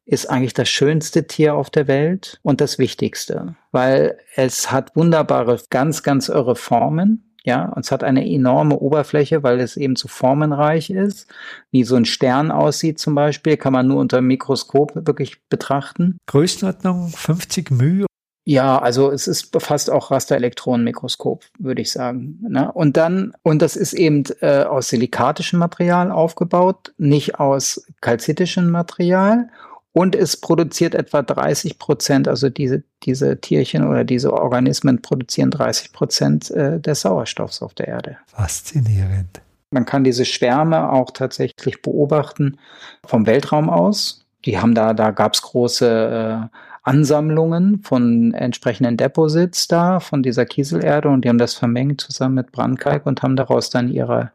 ist 0.05 0.29
eigentlich 0.29 0.53
das 0.53 0.69
schönste 0.69 1.27
Tier 1.27 1.55
auf 1.55 1.69
der 1.69 1.87
Welt 1.87 2.39
und 2.43 2.61
das 2.61 2.77
wichtigste, 2.77 3.55
weil 3.71 4.17
es 4.35 4.71
hat 4.71 4.95
wunderbare, 4.95 5.59
ganz, 5.69 6.03
ganz 6.03 6.29
irre 6.29 6.55
Formen. 6.55 7.29
Ja, 7.45 7.65
und 7.65 7.83
es 7.83 7.91
hat 7.91 8.05
eine 8.05 8.25
enorme 8.25 8.79
Oberfläche, 8.79 9.43
weil 9.43 9.59
es 9.59 9.75
eben 9.75 9.97
so 9.97 10.07
formenreich 10.07 10.89
ist. 10.89 11.27
Wie 11.71 11.83
so 11.83 11.97
ein 11.97 12.05
Stern 12.05 12.51
aussieht 12.51 12.99
zum 12.99 13.15
Beispiel, 13.15 13.57
kann 13.57 13.73
man 13.73 13.87
nur 13.87 13.99
unter 13.99 14.17
dem 14.17 14.27
Mikroskop 14.27 14.93
wirklich 14.95 15.45
betrachten. 15.49 16.17
Größenordnung 16.27 17.09
50 17.09 17.69
μ 17.71 18.05
ja, 18.45 18.77
also 18.77 19.09
es 19.09 19.27
ist 19.27 19.55
fast 19.61 19.89
auch 19.89 20.11
Rasterelektronenmikroskop, 20.11 21.45
würde 21.59 21.81
ich 21.81 21.91
sagen. 21.91 22.39
Ne? 22.41 22.69
Und 22.73 22.97
dann, 22.97 23.33
und 23.41 23.61
das 23.61 23.77
ist 23.77 23.93
eben 23.93 24.23
äh, 24.41 24.63
aus 24.63 24.89
silikatischem 24.89 25.59
Material 25.59 26.11
aufgebaut, 26.11 26.93
nicht 26.97 27.39
aus 27.39 27.87
kalzitischem 28.01 28.69
Material. 28.69 29.49
Und 29.93 30.15
es 30.15 30.37
produziert 30.37 30.95
etwa 30.95 31.21
30 31.21 31.77
Prozent, 31.77 32.27
also 32.27 32.49
diese, 32.49 32.83
diese 33.03 33.39
Tierchen 33.39 33.87
oder 33.87 34.03
diese 34.03 34.33
Organismen 34.33 35.01
produzieren 35.01 35.51
30 35.51 35.93
Prozent 35.93 36.51
äh, 36.51 36.79
des 36.79 37.01
Sauerstoffs 37.01 37.61
auf 37.61 37.75
der 37.75 37.87
Erde. 37.87 38.17
Faszinierend. 38.25 39.41
Man 39.69 39.85
kann 39.85 40.03
diese 40.03 40.25
Schwärme 40.25 40.91
auch 40.91 41.11
tatsächlich 41.11 41.81
beobachten 41.81 42.57
vom 43.05 43.27
Weltraum 43.27 43.69
aus. 43.69 44.25
Die 44.45 44.59
haben 44.59 44.73
da, 44.73 44.93
da 44.93 45.11
gab 45.11 45.35
es 45.35 45.41
große 45.43 46.49
äh, 46.51 46.57
Ansammlungen 46.83 47.81
von 47.83 48.33
entsprechenden 48.33 48.97
Deposits 48.97 49.67
da, 49.67 49.99
von 49.99 50.21
dieser 50.21 50.45
Kieselerde 50.45 51.09
und 51.09 51.23
die 51.23 51.29
haben 51.29 51.37
das 51.37 51.53
vermengt 51.53 52.01
zusammen 52.01 52.35
mit 52.35 52.51
Brandkalk 52.51 53.05
und 53.05 53.23
haben 53.23 53.35
daraus 53.35 53.69
dann 53.69 53.89
ihre 53.89 54.31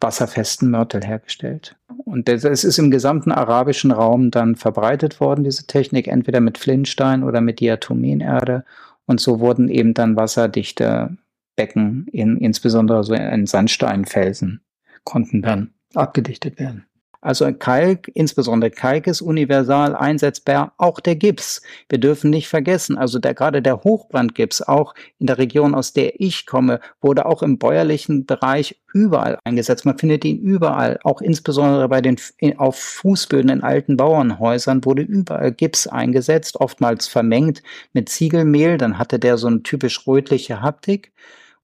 wasserfesten 0.00 0.70
Mörtel 0.70 1.04
hergestellt. 1.04 1.76
Und 2.04 2.28
es 2.28 2.44
ist 2.44 2.78
im 2.78 2.90
gesamten 2.90 3.32
arabischen 3.32 3.90
Raum 3.90 4.30
dann 4.30 4.56
verbreitet 4.56 5.20
worden, 5.20 5.44
diese 5.44 5.66
Technik, 5.66 6.08
entweder 6.08 6.40
mit 6.40 6.58
Flintstein 6.58 7.22
oder 7.22 7.40
mit 7.40 7.60
Diatomenerde. 7.60 8.64
Und 9.06 9.20
so 9.20 9.40
wurden 9.40 9.68
eben 9.68 9.94
dann 9.94 10.16
wasserdichte 10.16 11.16
Becken, 11.56 12.06
in, 12.12 12.36
insbesondere 12.36 13.02
so 13.04 13.14
in 13.14 13.46
Sandsteinfelsen, 13.46 14.60
konnten 15.04 15.42
dann 15.42 15.70
abgedichtet 15.94 16.58
werden. 16.58 16.87
Also 17.20 17.52
Kalk, 17.52 18.10
insbesondere 18.14 18.70
Kalk 18.70 19.08
ist 19.08 19.22
universal 19.22 19.96
einsetzbar, 19.96 20.72
auch 20.76 21.00
der 21.00 21.16
Gips. 21.16 21.62
Wir 21.88 21.98
dürfen 21.98 22.30
nicht 22.30 22.46
vergessen, 22.46 22.96
also 22.96 23.18
der, 23.18 23.34
gerade 23.34 23.60
der 23.60 23.82
Hochbrandgips, 23.82 24.62
auch 24.62 24.94
in 25.18 25.26
der 25.26 25.38
Region, 25.38 25.74
aus 25.74 25.92
der 25.92 26.20
ich 26.20 26.46
komme, 26.46 26.78
wurde 27.00 27.26
auch 27.26 27.42
im 27.42 27.58
bäuerlichen 27.58 28.24
Bereich 28.24 28.80
überall 28.94 29.36
eingesetzt. 29.42 29.84
Man 29.84 29.98
findet 29.98 30.24
ihn 30.24 30.38
überall, 30.38 31.00
auch 31.02 31.20
insbesondere 31.20 31.88
bei 31.88 32.00
den 32.00 32.18
auf 32.56 32.78
Fußböden 32.78 33.50
in 33.50 33.62
alten 33.64 33.96
Bauernhäusern 33.96 34.84
wurde 34.84 35.02
überall 35.02 35.50
Gips 35.50 35.88
eingesetzt, 35.88 36.60
oftmals 36.60 37.08
vermengt 37.08 37.64
mit 37.92 38.08
Ziegelmehl, 38.08 38.78
dann 38.78 38.96
hatte 38.96 39.18
der 39.18 39.38
so 39.38 39.48
eine 39.48 39.64
typisch 39.64 40.06
rötliche 40.06 40.62
Haptik 40.62 41.12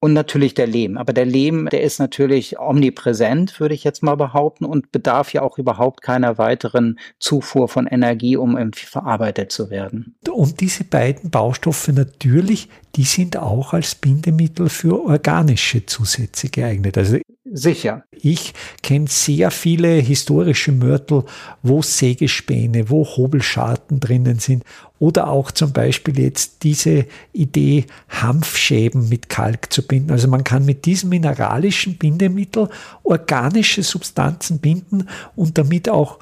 und 0.05 0.13
natürlich 0.13 0.53
der 0.53 0.67
Lehm. 0.67 0.99
Aber 0.99 1.15
der 1.15 1.25
Lehm, 1.25 1.67
der 1.71 1.81
ist 1.81 1.99
natürlich 1.99 2.59
omnipräsent, 2.59 3.59
würde 3.59 3.75
ich 3.75 3.85
jetzt 3.85 4.03
mal 4.03 4.17
behaupten, 4.17 4.67
und 4.67 4.93
bedarf 4.93 5.33
ja 5.33 5.41
auch 5.41 5.57
überhaupt 5.57 6.03
keiner 6.03 6.37
weiteren 6.37 6.99
Zufuhr 7.19 7.69
von 7.69 7.87
Energie, 7.87 8.37
um 8.37 8.55
irgendwie 8.59 8.85
verarbeitet 8.85 9.51
zu 9.51 9.71
werden. 9.71 10.15
Und 10.31 10.61
diese 10.61 10.85
beiden 10.85 11.31
Baustoffe 11.31 11.89
natürlich, 11.89 12.69
die 12.97 13.05
sind 13.05 13.39
auch 13.39 13.73
als 13.73 13.95
Bindemittel 13.95 14.69
für 14.69 15.03
organische 15.03 15.87
Zusätze 15.87 16.51
geeignet. 16.51 16.99
Also 16.99 17.17
Sicher. 17.57 18.03
Ich 18.11 18.53
kenne 18.83 19.07
sehr 19.07 19.53
viele 19.53 19.91
historische 19.91 20.73
Mörtel, 20.73 21.23
wo 21.63 21.83
Sägespäne, 21.83 22.91
wo 22.91 23.05
Hobelscharten 23.05 24.01
drinnen 24.01 24.41
sind 24.41 24.65
oder 24.99 25.29
auch 25.29 25.53
zum 25.53 25.73
Beispiel 25.73 26.19
jetzt 26.19 26.65
diese 26.65 27.07
Idee, 27.33 27.85
Hanfschäben 28.09 29.09
mit 29.09 29.29
Kalk 29.29 29.73
zu 29.73 29.87
binden. 29.87 30.11
Also 30.11 30.27
man 30.27 30.43
kann 30.43 30.65
mit 30.65 30.85
diesem 30.85 31.11
mineralischen 31.11 31.97
Bindemittel 31.97 32.71
organische 33.05 33.85
Substanzen 33.85 34.59
binden 34.59 35.09
und 35.37 35.57
damit 35.57 35.89
auch 35.89 36.19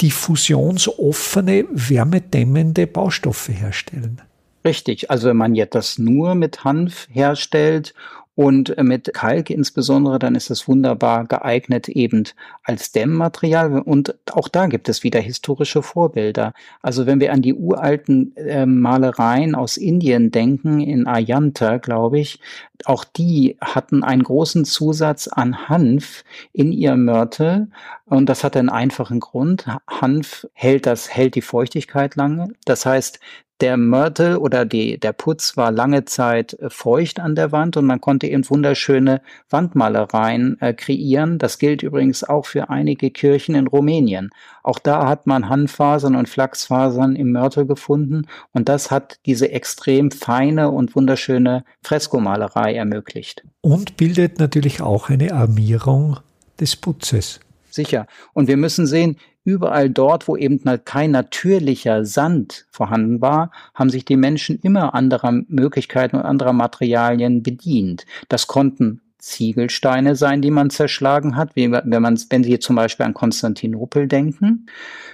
diffusionsoffene, 0.00 1.66
wärmedämmende 1.72 2.86
Baustoffe 2.86 3.50
herstellen. 3.50 4.22
Richtig, 4.64 5.10
also 5.10 5.28
wenn 5.28 5.36
man 5.36 5.54
jetzt 5.54 5.74
das 5.74 5.98
nur 5.98 6.34
mit 6.34 6.64
Hanf 6.64 7.06
herstellt 7.10 7.92
und 8.40 8.74
mit 8.82 9.12
Kalk 9.12 9.50
insbesondere, 9.50 10.18
dann 10.18 10.34
ist 10.34 10.48
es 10.48 10.66
wunderbar 10.66 11.26
geeignet 11.26 11.90
eben 11.90 12.24
als 12.62 12.90
Dämmmaterial. 12.90 13.82
Und 13.82 14.14
auch 14.32 14.48
da 14.48 14.64
gibt 14.64 14.88
es 14.88 15.04
wieder 15.04 15.20
historische 15.20 15.82
Vorbilder. 15.82 16.54
Also 16.80 17.04
wenn 17.04 17.20
wir 17.20 17.34
an 17.34 17.42
die 17.42 17.52
uralten 17.52 18.34
äh, 18.38 18.64
Malereien 18.64 19.54
aus 19.54 19.76
Indien 19.76 20.30
denken, 20.30 20.80
in 20.80 21.06
Ayanta, 21.06 21.76
glaube 21.76 22.18
ich, 22.18 22.40
auch 22.86 23.04
die 23.04 23.58
hatten 23.60 24.02
einen 24.02 24.22
großen 24.22 24.64
Zusatz 24.64 25.28
an 25.28 25.68
Hanf 25.68 26.24
in 26.54 26.72
ihrem 26.72 27.04
Mörtel. 27.04 27.68
Und 28.06 28.30
das 28.30 28.42
hat 28.42 28.56
einen 28.56 28.70
einfachen 28.70 29.20
Grund. 29.20 29.66
Hanf 29.86 30.46
hält 30.54 30.86
das, 30.86 31.14
hält 31.14 31.34
die 31.34 31.42
Feuchtigkeit 31.42 32.16
lange. 32.16 32.48
Das 32.64 32.86
heißt, 32.86 33.20
der 33.60 33.76
Mörtel 33.76 34.36
oder 34.36 34.64
die, 34.64 34.98
der 34.98 35.12
Putz 35.12 35.56
war 35.56 35.70
lange 35.70 36.04
Zeit 36.04 36.54
äh, 36.54 36.70
feucht 36.70 37.20
an 37.20 37.34
der 37.34 37.52
Wand 37.52 37.76
und 37.76 37.86
man 37.86 38.00
konnte 38.00 38.26
eben 38.26 38.48
wunderschöne 38.48 39.20
Wandmalereien 39.50 40.60
äh, 40.60 40.72
kreieren. 40.72 41.38
Das 41.38 41.58
gilt 41.58 41.82
übrigens 41.82 42.24
auch 42.24 42.46
für 42.46 42.70
einige 42.70 43.10
Kirchen 43.10 43.54
in 43.54 43.66
Rumänien. 43.66 44.30
Auch 44.62 44.78
da 44.78 45.06
hat 45.06 45.26
man 45.26 45.48
Handfasern 45.48 46.16
und 46.16 46.28
Flachsfasern 46.28 47.16
im 47.16 47.32
Mörtel 47.32 47.66
gefunden 47.66 48.26
und 48.52 48.68
das 48.68 48.90
hat 48.90 49.18
diese 49.26 49.50
extrem 49.50 50.10
feine 50.10 50.70
und 50.70 50.94
wunderschöne 50.96 51.64
Freskomalerei 51.82 52.74
ermöglicht. 52.74 53.44
Und 53.60 53.96
bildet 53.96 54.38
natürlich 54.38 54.80
auch 54.80 55.08
eine 55.10 55.32
Armierung 55.32 56.18
des 56.58 56.76
Putzes. 56.76 57.40
Sicher. 57.70 58.06
Und 58.32 58.48
wir 58.48 58.56
müssen 58.56 58.86
sehen, 58.86 59.16
überall 59.44 59.90
dort, 59.90 60.28
wo 60.28 60.36
eben 60.36 60.60
kein 60.84 61.10
natürlicher 61.10 62.04
Sand 62.04 62.66
vorhanden 62.70 63.20
war, 63.20 63.50
haben 63.74 63.90
sich 63.90 64.04
die 64.04 64.16
Menschen 64.16 64.58
immer 64.60 64.94
anderer 64.94 65.32
Möglichkeiten 65.32 66.16
und 66.16 66.22
anderer 66.22 66.52
Materialien 66.52 67.42
bedient. 67.42 68.04
Das 68.28 68.46
konnten 68.46 69.00
Ziegelsteine 69.20 70.16
sein, 70.16 70.42
die 70.42 70.50
man 70.50 70.70
zerschlagen 70.70 71.36
hat, 71.36 71.54
wie, 71.54 71.70
wenn 71.70 72.02
man, 72.02 72.20
wenn 72.30 72.44
Sie 72.44 72.58
zum 72.58 72.76
Beispiel 72.76 73.06
an 73.06 73.14
Konstantinopel 73.14 74.08
denken. 74.08 74.66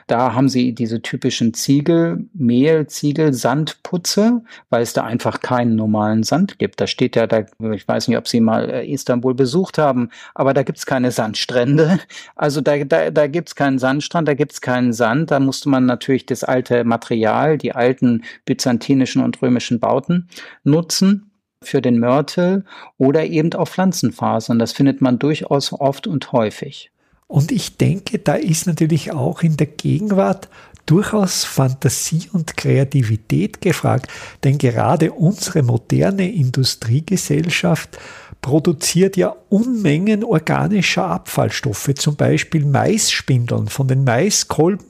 Da 0.07 0.35
haben 0.35 0.49
Sie 0.49 0.73
diese 0.73 1.03
typischen 1.03 1.53
Ziegel, 1.53 2.27
Mehl, 2.33 2.87
Ziegel, 2.87 3.35
Sandputze, 3.35 4.43
weil 4.71 4.83
es 4.83 4.93
da 4.93 5.03
einfach 5.03 5.41
keinen 5.41 5.75
normalen 5.75 6.23
Sand 6.23 6.59
gibt. 6.59 6.81
Da 6.81 6.87
steht 6.87 7.17
ja, 7.17 7.27
da, 7.27 7.45
ich 7.73 7.89
weiß 7.89 8.07
nicht, 8.07 8.17
ob 8.17 8.29
Sie 8.29 8.41
mal 8.41 8.71
äh, 8.71 8.87
Istanbul 8.87 9.35
besucht 9.35 9.79
haben, 9.79 10.11
aber 10.35 10.55
da 10.55 10.63
gibt's 10.63 10.87
keine 10.87 11.11
Sandstrände. 11.11 11.99
Also 12.35 12.61
da, 12.61 12.77
da, 12.85 13.11
da 13.11 13.27
gibt's 13.27 13.55
keinen 13.55 13.79
Sandstrand, 13.79 14.29
da 14.29 14.35
gibt's 14.35 14.61
keinen 14.61 14.93
Sand. 14.93 15.31
Da 15.31 15.41
musste 15.41 15.69
man 15.69 15.87
natürlich 15.87 16.27
das 16.27 16.45
alte 16.45 16.85
Material, 16.85 17.59
die 17.59 17.73
alten 17.73 18.25
byzantinischen 18.45 19.23
und 19.23 19.41
römischen 19.43 19.81
Bauten 19.81 20.29
nutzen 20.65 21.31
für 21.63 21.81
den 21.81 21.99
Mörtel 21.99 22.65
oder 22.99 23.25
eben 23.25 23.53
auf 23.55 23.71
Pflanzenfasern. 23.71 24.59
Das 24.59 24.73
findet 24.73 25.01
man 25.01 25.19
durchaus 25.19 25.73
oft 25.73 26.07
und 26.07 26.33
häufig. 26.33 26.91
Und 27.29 27.51
ich 27.51 27.77
denke, 27.77 28.19
da 28.19 28.35
ist 28.35 28.67
natürlich 28.67 29.13
auch 29.13 29.43
in 29.43 29.57
der 29.57 29.67
Gegenwart 29.67 30.49
durchaus 30.87 31.45
Fantasie 31.45 32.29
und 32.33 32.57
Kreativität 32.57 33.61
gefragt, 33.61 34.09
denn 34.45 34.59
gerade 34.59 35.11
unsere 35.11 35.65
moderne 35.65 36.33
Industriegesellschaft 36.33 37.99
produziert 38.41 39.17
ja 39.17 39.35
Unmengen 39.49 40.23
organischer 40.23 41.07
Abfallstoffe, 41.07 41.93
zum 41.97 42.15
Beispiel 42.15 42.65
Maisspindeln 42.65 43.67
von 43.67 43.89
den 43.89 44.05
Maiskolben 44.05 44.87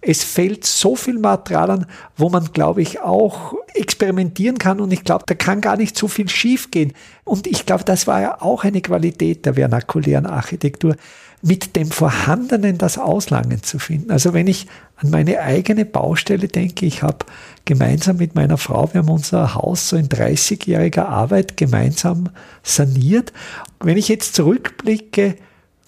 es 0.00 0.22
fällt 0.22 0.64
so 0.64 0.94
viel 0.94 1.18
Material 1.18 1.70
an, 1.70 1.86
wo 2.16 2.28
man, 2.28 2.52
glaube 2.52 2.82
ich, 2.82 3.00
auch 3.00 3.54
experimentieren 3.74 4.58
kann 4.58 4.80
und 4.80 4.92
ich 4.92 5.04
glaube, 5.04 5.24
da 5.26 5.34
kann 5.34 5.60
gar 5.60 5.76
nicht 5.76 5.96
so 5.98 6.08
viel 6.08 6.28
schiefgehen. 6.28 6.92
Und 7.24 7.46
ich 7.46 7.66
glaube, 7.66 7.84
das 7.84 8.06
war 8.06 8.20
ja 8.20 8.40
auch 8.40 8.64
eine 8.64 8.80
Qualität 8.80 9.44
der 9.46 9.54
vernakulären 9.54 10.26
Architektur, 10.26 10.96
mit 11.42 11.76
dem 11.76 11.90
Vorhandenen 11.90 12.78
das 12.78 12.98
Auslangen 12.98 13.62
zu 13.62 13.78
finden. 13.78 14.10
Also 14.10 14.32
wenn 14.32 14.46
ich 14.46 14.66
an 14.96 15.10
meine 15.10 15.40
eigene 15.40 15.84
Baustelle 15.84 16.48
denke, 16.48 16.86
ich 16.86 17.02
habe 17.02 17.26
gemeinsam 17.64 18.16
mit 18.16 18.34
meiner 18.34 18.58
Frau, 18.58 18.92
wir 18.92 19.02
haben 19.02 19.10
unser 19.10 19.54
Haus 19.54 19.88
so 19.88 19.96
in 19.96 20.08
30-jähriger 20.08 21.04
Arbeit 21.04 21.56
gemeinsam 21.56 22.30
saniert. 22.62 23.32
Wenn 23.80 23.98
ich 23.98 24.08
jetzt 24.08 24.34
zurückblicke, 24.34 25.36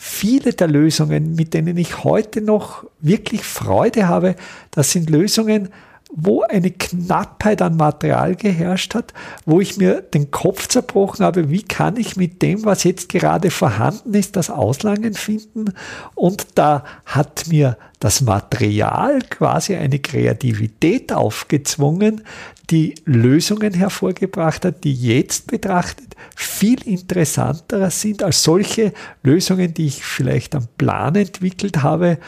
viele 0.00 0.52
der 0.52 0.69
Lösungen, 0.69 1.35
mit 1.35 1.55
denen 1.55 1.76
ich 1.76 2.05
heute 2.05 2.40
noch 2.40 2.87
wirklich 3.00 3.43
Freude 3.43 4.07
habe, 4.07 4.37
das 4.71 4.93
sind 4.93 5.11
Lösungen, 5.11 5.71
wo 6.11 6.43
eine 6.43 6.71
Knappheit 6.71 7.61
an 7.61 7.77
Material 7.77 8.35
geherrscht 8.35 8.95
hat, 8.95 9.12
wo 9.45 9.61
ich 9.61 9.77
mir 9.77 10.00
den 10.00 10.31
Kopf 10.31 10.69
zerbrochen 10.69 11.25
habe, 11.25 11.50
wie 11.50 11.62
kann 11.62 11.97
ich 11.97 12.17
mit 12.17 12.41
dem, 12.43 12.65
was 12.65 12.85
jetzt 12.85 13.09
gerade 13.11 13.50
vorhanden 13.50 14.15
ist, 14.15 14.37
das 14.37 14.50
Auslangen 14.50 15.15
finden. 15.15 15.75
Und 16.15 16.47
da 16.55 16.85
hat 17.05 17.47
mir 17.49 17.77
das 18.00 18.21
Material 18.21 19.21
quasi 19.29 19.75
eine 19.75 19.99
Kreativität 19.99 21.12
aufgezwungen, 21.12 22.23
die 22.71 22.95
Lösungen 23.05 23.75
hervorgebracht 23.75 24.65
hat, 24.65 24.85
die 24.85 24.95
jetzt 24.95 25.47
betrachtet 25.47 26.15
viel 26.35 26.87
interessanter 26.87 27.91
sind 27.91 28.23
als 28.23 28.43
solche 28.43 28.93
Lösungen, 29.23 29.75
die 29.75 29.87
ich 29.87 30.05
vielleicht 30.05 30.55
am 30.55 30.67
Plan 30.77 31.15
entwickelt 31.15 31.83
habe 31.83 32.19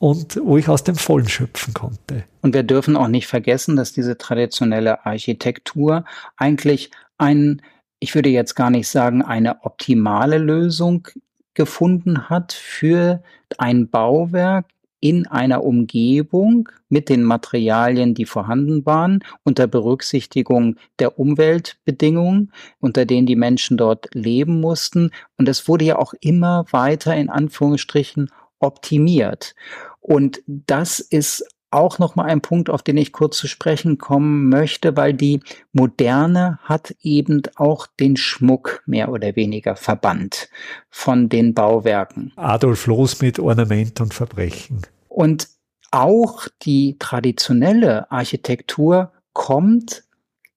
und 0.00 0.40
wo 0.42 0.56
ich 0.56 0.68
aus 0.68 0.82
dem 0.82 0.96
Vollen 0.96 1.28
schöpfen 1.28 1.74
konnte. 1.74 2.24
Und 2.40 2.54
wir 2.54 2.62
dürfen 2.62 2.96
auch 2.96 3.06
nicht 3.06 3.26
vergessen, 3.26 3.76
dass 3.76 3.92
diese 3.92 4.16
traditionelle 4.16 5.04
Architektur 5.04 6.06
eigentlich 6.38 6.90
ein, 7.18 7.60
ich 8.00 8.14
würde 8.14 8.30
jetzt 8.30 8.54
gar 8.54 8.70
nicht 8.70 8.88
sagen, 8.88 9.20
eine 9.22 9.62
optimale 9.62 10.38
Lösung 10.38 11.06
gefunden 11.52 12.30
hat 12.30 12.54
für 12.54 13.22
ein 13.58 13.90
Bauwerk 13.90 14.64
in 15.00 15.26
einer 15.26 15.64
Umgebung 15.64 16.70
mit 16.88 17.10
den 17.10 17.22
Materialien, 17.22 18.14
die 18.14 18.24
vorhanden 18.24 18.86
waren, 18.86 19.22
unter 19.44 19.66
Berücksichtigung 19.66 20.76
der 20.98 21.18
Umweltbedingungen, 21.18 22.52
unter 22.80 23.04
denen 23.04 23.26
die 23.26 23.36
Menschen 23.36 23.76
dort 23.76 24.14
leben 24.14 24.60
mussten. 24.60 25.10
Und 25.36 25.46
es 25.46 25.68
wurde 25.68 25.84
ja 25.84 25.98
auch 25.98 26.14
immer 26.20 26.64
weiter 26.70 27.14
in 27.14 27.28
Anführungsstrichen 27.28 28.30
optimiert. 28.60 29.54
Und 30.00 30.42
das 30.46 31.00
ist 31.00 31.44
auch 31.70 31.98
noch 31.98 32.16
mal 32.16 32.24
ein 32.24 32.40
Punkt, 32.40 32.68
auf 32.68 32.82
den 32.82 32.96
ich 32.96 33.12
kurz 33.12 33.38
zu 33.38 33.46
sprechen 33.46 33.98
kommen 33.98 34.48
möchte, 34.48 34.96
weil 34.96 35.14
die 35.14 35.40
Moderne 35.72 36.58
hat 36.62 36.94
eben 37.00 37.42
auch 37.56 37.86
den 37.86 38.16
Schmuck 38.16 38.82
mehr 38.86 39.10
oder 39.10 39.36
weniger 39.36 39.76
verbannt 39.76 40.48
von 40.88 41.28
den 41.28 41.54
Bauwerken. 41.54 42.32
Adolf 42.36 42.86
Loos 42.86 43.20
mit 43.20 43.38
Ornament 43.38 44.00
und 44.00 44.14
Verbrechen. 44.14 44.82
Und 45.08 45.48
auch 45.92 46.48
die 46.62 46.96
traditionelle 46.98 48.10
Architektur 48.10 49.12
kommt 49.32 50.04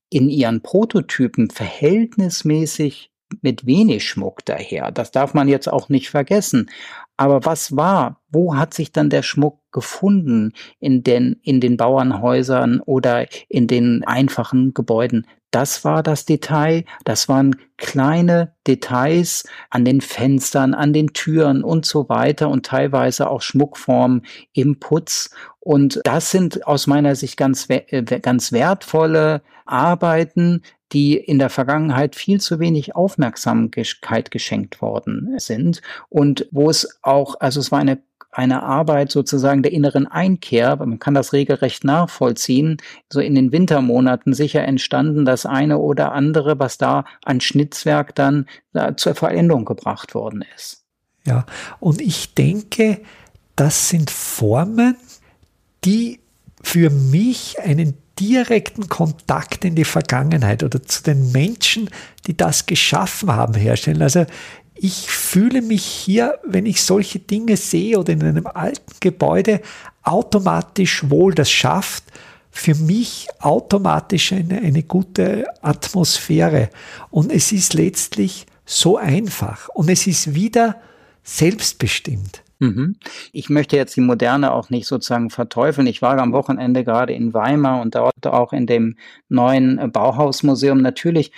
in 0.10 0.30
ihren 0.30 0.62
Prototypen 0.62 1.50
verhältnismäßig 1.50 3.13
mit 3.42 3.66
wenig 3.66 4.08
Schmuck 4.08 4.46
daher. 4.46 4.92
Das 4.92 5.12
darf 5.12 5.34
man 5.34 5.48
jetzt 5.48 5.72
auch 5.72 5.90
nicht 5.90 6.10
vergessen. 6.10 6.70
Aber 7.18 7.46
was 7.46 7.76
war? 7.76 8.22
Wo 8.30 8.56
hat 8.56 8.74
sich 8.74 8.92
dann 8.92 9.10
der 9.10 9.24
Schmuck 9.24 9.60
gefunden 9.72 10.54
in 10.80 11.04
den, 11.04 11.40
in 11.44 11.62
den 11.62 11.78
Bauernhäusern 11.78 12.80
oder 12.80 13.28
in 13.50 13.68
den 13.68 14.04
einfachen 14.04 14.74
Gebäuden? 14.74 15.28
Das 15.54 15.86
war 15.86 16.02
das 16.02 16.26
Detail. 16.26 16.84
Das 17.04 17.30
waren 17.30 17.56
kleine 17.78 18.56
Details 18.66 19.44
an 19.70 19.86
den 19.86 20.02
Fenstern, 20.02 20.74
an 20.74 20.94
den 20.94 21.14
Türen 21.14 21.64
und 21.64 21.86
so 21.86 22.10
weiter 22.10 22.50
und 22.50 22.66
teilweise 22.66 23.30
auch 23.30 23.44
Schmuckformen 23.44 24.26
im 24.54 24.80
Putz. 24.80 25.30
Und 25.60 26.02
das 26.06 26.32
sind 26.32 26.66
aus 26.66 26.88
meiner 26.88 27.16
Sicht 27.16 27.38
ganz, 27.38 27.68
äh, 27.70 28.02
ganz 28.04 28.52
wertvolle 28.52 29.44
Arbeiten, 29.66 30.64
die 30.92 31.18
in 31.18 31.38
der 31.38 31.52
Vergangenheit 31.52 32.16
viel 32.16 32.42
zu 32.42 32.60
wenig 32.60 32.96
Aufmerksamkeit 32.96 34.32
geschenkt 34.32 34.82
worden 34.82 35.36
sind 35.38 35.82
und 36.10 36.48
wo 36.52 36.70
es 36.70 37.00
auch, 37.04 37.36
also 37.40 37.60
es 37.60 37.72
war 37.72 37.80
eine 37.80 38.02
eine 38.34 38.64
Arbeit 38.64 39.12
sozusagen 39.12 39.64
der 39.64 39.72
inneren 39.72 40.08
Einkehr, 40.08 40.76
man 40.76 41.00
kann 41.00 41.14
das 41.14 41.34
regelrecht 41.34 41.84
nachvollziehen, 41.84 42.78
so 43.12 43.20
in 43.20 43.36
den 43.36 43.52
Wintermonaten 43.52 44.34
sicher 44.34 44.64
entstanden, 44.64 45.26
das 45.26 45.46
eine 45.46 45.78
oder 45.78 46.12
andere, 46.14 46.60
was 46.60 46.78
da 46.78 47.06
an 47.24 47.42
Schnitzwerk 47.42 48.16
dann 48.16 48.48
äh, 48.74 48.94
zur 48.96 49.16
Veränderung 49.16 49.66
gebracht 49.66 50.16
worden 50.16 50.44
ist. 50.56 50.84
Ja, 51.26 51.46
und 51.80 52.02
ich 52.02 52.34
denke, 52.34 53.00
das 53.56 53.90
sind 53.90 54.10
Formen, 54.10 54.98
die 55.86 56.20
für 56.62 56.90
mich 56.90 57.60
einen 57.60 57.96
direkten 58.20 58.90
Kontakt 58.90 59.66
in 59.66 59.76
die 59.76 59.86
Vergangenheit 59.86 60.64
oder 60.64 60.84
zu 60.84 61.04
den 61.04 61.32
Menschen, 61.32 61.90
die 62.28 62.38
das 62.38 62.66
geschaffen 62.66 63.32
haben, 63.32 63.54
herstellen. 63.56 64.02
Also 64.02 64.26
ich 64.76 65.08
fühle 65.10 65.62
mich 65.62 65.84
hier, 65.84 66.40
wenn 66.46 66.66
ich 66.66 66.84
solche 66.84 67.20
Dinge 67.20 67.58
sehe 67.58 68.00
oder 68.00 68.14
in 68.14 68.24
einem 68.24 68.48
alten 68.48 68.94
Gebäude, 69.00 69.62
automatisch 70.04 71.10
wohl. 71.10 71.34
Das 71.34 71.50
schafft 71.50 72.04
für 72.52 72.76
mich 72.76 73.28
automatisch 73.40 74.34
eine, 74.34 74.60
eine 74.60 74.84
gute 74.84 75.46
Atmosphäre. 75.62 76.70
Und 77.10 77.32
es 77.32 77.52
ist 77.52 77.74
letztlich 77.74 78.46
so 78.66 78.98
einfach. 78.98 79.70
Und 79.70 79.90
es 79.90 80.08
ist 80.08 80.36
wieder 80.36 80.76
selbstbestimmt. 81.24 82.44
Mhm. 82.60 82.96
Ich 83.32 83.50
möchte 83.50 83.76
jetzt 83.76 83.96
die 83.96 84.02
Moderne 84.02 84.52
auch 84.52 84.70
nicht 84.70 84.88
sozusagen 84.88 85.30
verteufeln. 85.30 85.88
Ich 85.88 86.02
war 86.02 86.18
am 86.20 86.32
Wochenende 86.32 86.84
gerade 86.84 87.14
in 87.14 87.34
Weimar 87.34 87.82
und 87.82 87.96
dort 87.96 88.26
auch 88.28 88.54
in 88.54 88.68
dem 88.68 88.98
neuen 89.30 89.92
Bauhausmuseum. 89.92 90.82
Natürlich 90.82 91.32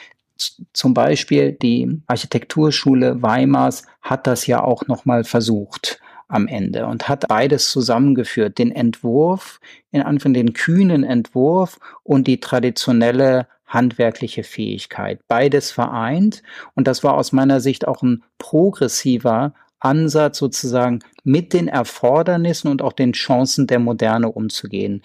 zum 0.74 0.94
Beispiel 0.94 1.54
die 1.54 2.02
Architekturschule 2.08 3.22
Weimars 3.22 3.84
hat 4.02 4.28
das 4.28 4.48
ja 4.48 4.64
auch 4.64 4.88
nochmal 4.88 5.24
versucht 5.24 6.00
am 6.28 6.48
Ende 6.48 6.88
und 6.88 7.08
hat 7.08 7.28
beides 7.28 7.70
zusammengeführt. 7.70 8.58
Den 8.58 8.72
Entwurf, 8.72 9.60
in 9.92 10.02
Anführungszeichen 10.02 10.48
den 10.48 10.54
kühnen 10.54 11.04
Entwurf 11.04 11.80
und 12.04 12.28
die 12.28 12.40
traditionelle 12.40 13.48
handwerkliche 13.66 14.44
Fähigkeit. 14.44 15.20
Beides 15.28 15.72
vereint. 15.72 16.44
Und 16.76 16.88
das 16.88 17.04
war 17.04 17.16
aus 17.16 17.32
meiner 17.32 17.60
Sicht 17.60 17.88
auch 17.88 18.02
ein 18.02 18.24
progressiver 18.38 19.54
Ansatz, 19.80 20.38
sozusagen 20.38 21.00
mit 21.24 21.54
den 21.54 21.68
Erfordernissen 21.68 22.70
und 22.70 22.82
auch 22.82 22.94
den 22.94 23.14
Chancen 23.14 23.68
der 23.68 23.80
Moderne 23.80 24.32
umzugehen. 24.32 25.02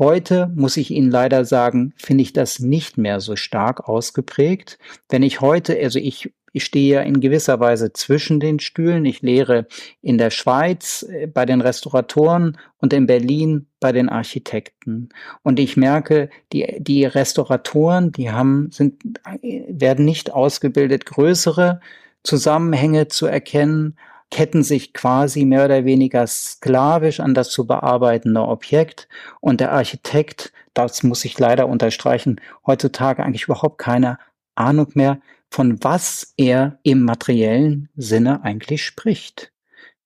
Heute 0.00 0.50
muss 0.56 0.78
ich 0.78 0.90
Ihnen 0.92 1.10
leider 1.10 1.44
sagen, 1.44 1.92
finde 1.98 2.22
ich 2.22 2.32
das 2.32 2.58
nicht 2.58 2.96
mehr 2.96 3.20
so 3.20 3.36
stark 3.36 3.86
ausgeprägt. 3.86 4.78
Wenn 5.10 5.22
ich 5.22 5.42
heute, 5.42 5.78
also 5.78 5.98
ich, 5.98 6.32
ich 6.54 6.64
stehe 6.64 6.94
ja 6.94 7.00
in 7.02 7.20
gewisser 7.20 7.60
Weise 7.60 7.92
zwischen 7.92 8.40
den 8.40 8.60
Stühlen. 8.60 9.04
Ich 9.04 9.20
lehre 9.20 9.66
in 10.00 10.16
der 10.16 10.30
Schweiz 10.30 11.02
äh, 11.02 11.26
bei 11.26 11.44
den 11.44 11.60
Restauratoren 11.60 12.56
und 12.78 12.94
in 12.94 13.06
Berlin 13.06 13.66
bei 13.78 13.92
den 13.92 14.08
Architekten. 14.08 15.10
Und 15.42 15.60
ich 15.60 15.76
merke, 15.76 16.30
die, 16.54 16.78
die 16.78 17.04
Restauratoren, 17.04 18.10
die 18.10 18.30
haben, 18.30 18.70
sind, 18.72 19.02
äh, 19.42 19.64
werden 19.68 20.06
nicht 20.06 20.32
ausgebildet, 20.32 21.04
größere 21.04 21.80
Zusammenhänge 22.22 23.08
zu 23.08 23.26
erkennen, 23.26 23.98
ketten 24.30 24.62
sich 24.62 24.92
quasi 24.92 25.44
mehr 25.44 25.64
oder 25.64 25.84
weniger 25.84 26.26
sklavisch 26.26 27.20
an 27.20 27.34
das 27.34 27.50
zu 27.50 27.66
bearbeitende 27.66 28.42
Objekt 28.42 29.08
und 29.40 29.60
der 29.60 29.72
Architekt, 29.72 30.52
das 30.74 31.02
muss 31.02 31.24
ich 31.24 31.38
leider 31.38 31.68
unterstreichen, 31.68 32.40
heutzutage 32.66 33.22
eigentlich 33.22 33.44
überhaupt 33.44 33.78
keine 33.78 34.18
Ahnung 34.54 34.88
mehr, 34.94 35.20
von 35.50 35.82
was 35.82 36.32
er 36.36 36.78
im 36.82 37.02
materiellen 37.02 37.88
Sinne 37.96 38.44
eigentlich 38.44 38.84
spricht. 38.84 39.52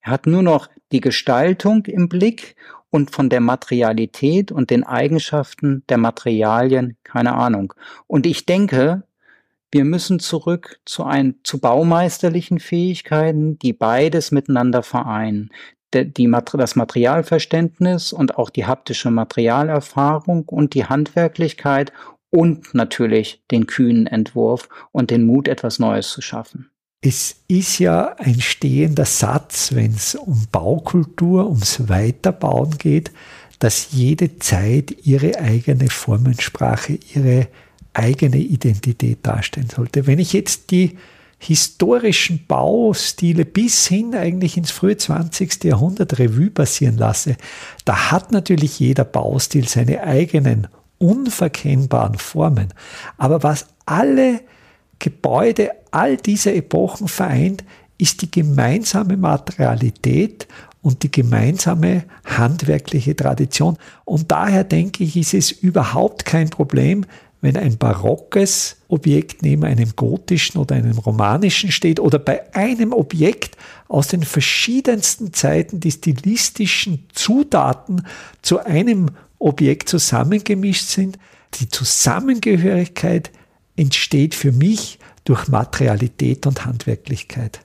Er 0.00 0.12
hat 0.12 0.26
nur 0.26 0.42
noch 0.42 0.68
die 0.92 1.00
Gestaltung 1.00 1.84
im 1.86 2.08
Blick 2.08 2.56
und 2.90 3.10
von 3.10 3.28
der 3.28 3.40
Materialität 3.40 4.52
und 4.52 4.70
den 4.70 4.84
Eigenschaften 4.84 5.82
der 5.88 5.98
Materialien 5.98 6.96
keine 7.02 7.34
Ahnung. 7.34 7.74
Und 8.06 8.24
ich 8.24 8.46
denke, 8.46 9.02
wir 9.74 9.84
müssen 9.84 10.20
zurück 10.20 10.78
zu, 10.84 11.02
ein, 11.02 11.34
zu 11.42 11.58
baumeisterlichen 11.58 12.60
Fähigkeiten, 12.60 13.58
die 13.58 13.72
beides 13.72 14.30
miteinander 14.30 14.84
vereinen. 14.84 15.50
Die, 15.92 16.08
die, 16.08 16.30
das 16.30 16.76
Materialverständnis 16.76 18.12
und 18.12 18.38
auch 18.38 18.50
die 18.50 18.66
haptische 18.66 19.10
Materialerfahrung 19.10 20.44
und 20.44 20.74
die 20.74 20.84
Handwerklichkeit 20.84 21.92
und 22.30 22.72
natürlich 22.72 23.42
den 23.50 23.66
kühnen 23.66 24.06
Entwurf 24.06 24.68
und 24.92 25.10
den 25.10 25.26
Mut, 25.26 25.48
etwas 25.48 25.80
Neues 25.80 26.08
zu 26.10 26.22
schaffen. 26.22 26.70
es 27.00 27.42
ist 27.48 27.80
ja 27.80 28.14
ein 28.18 28.40
stehender 28.40 29.04
Satz, 29.04 29.74
wenn 29.74 29.92
es 29.92 30.14
um 30.14 30.46
Baukultur, 30.52 31.46
ums 31.46 31.88
Weiterbauen 31.88 32.78
geht, 32.78 33.10
dass 33.58 33.88
jede 33.90 34.38
Zeit 34.38 34.94
ihre 35.04 35.40
eigene 35.40 35.90
Formensprache, 35.90 36.98
ihre 37.12 37.48
eigene 37.94 38.38
Identität 38.38 39.18
darstellen 39.22 39.70
sollte. 39.74 40.06
Wenn 40.06 40.18
ich 40.18 40.32
jetzt 40.32 40.70
die 40.70 40.98
historischen 41.38 42.46
Baustile 42.46 43.44
bis 43.44 43.86
hin 43.86 44.14
eigentlich 44.14 44.56
ins 44.56 44.70
frühe 44.70 44.96
20. 44.96 45.64
Jahrhundert 45.64 46.18
Revue 46.18 46.50
passieren 46.50 46.96
lasse, 46.96 47.36
da 47.84 48.10
hat 48.10 48.32
natürlich 48.32 48.78
jeder 48.80 49.04
Baustil 49.04 49.68
seine 49.68 50.02
eigenen 50.02 50.68
unverkennbaren 50.98 52.16
Formen. 52.16 52.72
Aber 53.18 53.42
was 53.42 53.66
alle 53.84 54.40
Gebäude 54.98 55.70
all 55.90 56.16
dieser 56.16 56.54
Epochen 56.54 57.08
vereint, 57.08 57.64
ist 57.98 58.22
die 58.22 58.30
gemeinsame 58.30 59.16
Materialität 59.16 60.48
und 60.82 61.02
die 61.02 61.10
gemeinsame 61.10 62.04
handwerkliche 62.24 63.16
Tradition. 63.16 63.78
Und 64.04 64.30
daher 64.30 64.64
denke 64.64 65.04
ich, 65.04 65.16
ist 65.16 65.34
es 65.34 65.50
überhaupt 65.50 66.24
kein 66.24 66.50
Problem, 66.50 67.06
wenn 67.44 67.58
ein 67.58 67.76
barockes 67.76 68.78
Objekt 68.88 69.42
neben 69.42 69.64
einem 69.64 69.94
gotischen 69.96 70.58
oder 70.58 70.76
einem 70.76 70.96
romanischen 70.96 71.70
steht 71.70 72.00
oder 72.00 72.18
bei 72.18 72.54
einem 72.54 72.94
Objekt 72.94 73.58
aus 73.86 74.08
den 74.08 74.22
verschiedensten 74.22 75.34
Zeiten 75.34 75.78
die 75.78 75.90
stilistischen 75.90 77.04
Zutaten 77.12 78.06
zu 78.40 78.60
einem 78.60 79.10
Objekt 79.38 79.90
zusammengemischt 79.90 80.86
sind. 80.86 81.18
Die 81.60 81.68
Zusammengehörigkeit 81.68 83.30
entsteht 83.76 84.34
für 84.34 84.50
mich 84.50 84.98
durch 85.24 85.46
Materialität 85.46 86.46
und 86.46 86.64
Handwerklichkeit. 86.64 87.60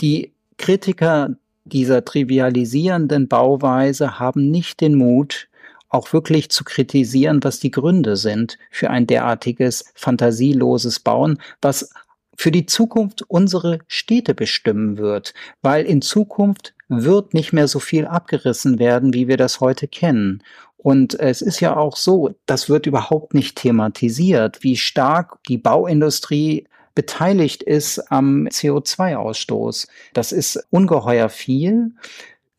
Die 0.00 0.32
Kritiker 0.56 1.36
dieser 1.64 2.04
trivialisierenden 2.04 3.28
Bauweise 3.28 4.18
haben 4.18 4.50
nicht 4.50 4.80
den 4.80 4.96
Mut, 4.96 5.48
auch 5.88 6.12
wirklich 6.12 6.50
zu 6.50 6.64
kritisieren, 6.64 7.42
was 7.42 7.60
die 7.60 7.70
Gründe 7.70 8.16
sind 8.16 8.58
für 8.70 8.90
ein 8.90 9.06
derartiges 9.06 9.84
fantasieloses 9.94 11.00
Bauen, 11.00 11.40
was 11.62 11.90
für 12.36 12.52
die 12.52 12.66
Zukunft 12.66 13.22
unsere 13.26 13.80
Städte 13.88 14.34
bestimmen 14.34 14.96
wird, 14.96 15.34
weil 15.60 15.84
in 15.84 16.02
Zukunft 16.02 16.74
wird 16.88 17.34
nicht 17.34 17.52
mehr 17.52 17.68
so 17.68 17.80
viel 17.80 18.06
abgerissen 18.06 18.78
werden, 18.78 19.12
wie 19.12 19.28
wir 19.28 19.36
das 19.36 19.60
heute 19.60 19.88
kennen. 19.88 20.42
Und 20.76 21.18
es 21.18 21.42
ist 21.42 21.60
ja 21.60 21.76
auch 21.76 21.96
so, 21.96 22.34
das 22.46 22.68
wird 22.68 22.86
überhaupt 22.86 23.34
nicht 23.34 23.56
thematisiert, 23.56 24.62
wie 24.62 24.76
stark 24.76 25.42
die 25.48 25.58
Bauindustrie 25.58 26.68
beteiligt 26.94 27.62
ist 27.62 28.10
am 28.10 28.46
CO2-Ausstoß. 28.46 29.88
Das 30.14 30.32
ist 30.32 30.64
ungeheuer 30.70 31.28
viel. 31.28 31.92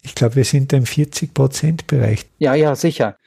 Ich 0.02 0.16
glaube, 0.16 0.36
wir 0.36 0.46
sind 0.46 0.72
im 0.74 0.86
40-Prozent-Bereich. 0.86 2.26
Ja, 2.38 2.54
ja, 2.54 2.76
sicher. 2.76 3.18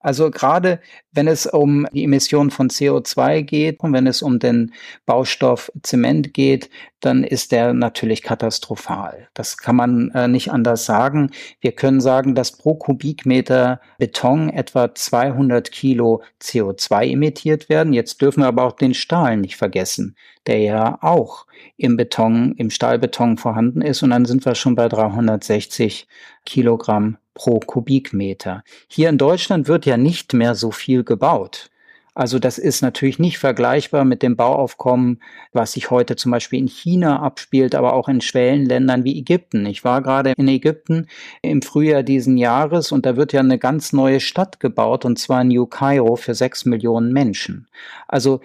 Also 0.00 0.30
gerade 0.30 0.80
wenn 1.12 1.26
es 1.26 1.46
um 1.46 1.86
die 1.92 2.04
Emission 2.04 2.50
von 2.50 2.70
CO2 2.70 3.42
geht 3.42 3.80
und 3.80 3.92
wenn 3.92 4.06
es 4.06 4.22
um 4.22 4.38
den 4.38 4.72
Baustoff 5.06 5.72
Zement 5.82 6.32
geht, 6.34 6.70
dann 7.00 7.24
ist 7.24 7.50
der 7.52 7.74
natürlich 7.74 8.22
katastrophal. 8.22 9.28
Das 9.34 9.56
kann 9.56 9.76
man 9.76 10.10
äh, 10.10 10.28
nicht 10.28 10.52
anders 10.52 10.84
sagen. 10.84 11.30
Wir 11.60 11.72
können 11.72 12.00
sagen, 12.00 12.34
dass 12.34 12.56
pro 12.56 12.74
Kubikmeter 12.74 13.80
Beton 13.98 14.50
etwa 14.50 14.94
200 14.94 15.70
Kilo 15.72 16.22
CO2 16.40 17.12
emittiert 17.12 17.68
werden. 17.68 17.92
Jetzt 17.92 18.20
dürfen 18.20 18.42
wir 18.42 18.48
aber 18.48 18.64
auch 18.64 18.72
den 18.72 18.94
Stahl 18.94 19.36
nicht 19.36 19.56
vergessen, 19.56 20.16
der 20.46 20.58
ja 20.58 20.98
auch 21.02 21.46
im 21.76 21.96
Beton, 21.96 22.54
im 22.56 22.70
Stahlbeton 22.70 23.36
vorhanden 23.36 23.82
ist. 23.82 24.02
Und 24.02 24.10
dann 24.10 24.24
sind 24.24 24.44
wir 24.44 24.54
schon 24.54 24.74
bei 24.74 24.88
360 24.88 26.06
Kilogramm 26.44 27.18
pro 27.38 27.60
Kubikmeter. 27.60 28.64
Hier 28.88 29.08
in 29.08 29.16
Deutschland 29.16 29.68
wird 29.68 29.86
ja 29.86 29.96
nicht 29.96 30.34
mehr 30.34 30.56
so 30.56 30.72
viel 30.72 31.04
gebaut. 31.04 31.70
Also 32.18 32.40
das 32.40 32.58
ist 32.58 32.82
natürlich 32.82 33.20
nicht 33.20 33.38
vergleichbar 33.38 34.04
mit 34.04 34.24
dem 34.24 34.34
Bauaufkommen, 34.34 35.22
was 35.52 35.74
sich 35.74 35.92
heute 35.92 36.16
zum 36.16 36.32
Beispiel 36.32 36.58
in 36.58 36.66
China 36.66 37.22
abspielt, 37.22 37.76
aber 37.76 37.92
auch 37.92 38.08
in 38.08 38.20
Schwellenländern 38.20 39.04
wie 39.04 39.16
Ägypten. 39.20 39.64
Ich 39.66 39.84
war 39.84 40.02
gerade 40.02 40.32
in 40.36 40.48
Ägypten 40.48 41.06
im 41.42 41.62
Frühjahr 41.62 42.02
diesen 42.02 42.36
Jahres 42.36 42.90
und 42.90 43.06
da 43.06 43.16
wird 43.16 43.32
ja 43.32 43.38
eine 43.38 43.56
ganz 43.56 43.92
neue 43.92 44.18
Stadt 44.18 44.58
gebaut 44.58 45.04
und 45.04 45.16
zwar 45.20 45.44
New 45.44 45.66
Cairo 45.66 46.16
für 46.16 46.34
sechs 46.34 46.64
Millionen 46.64 47.12
Menschen. 47.12 47.68
Also 48.08 48.40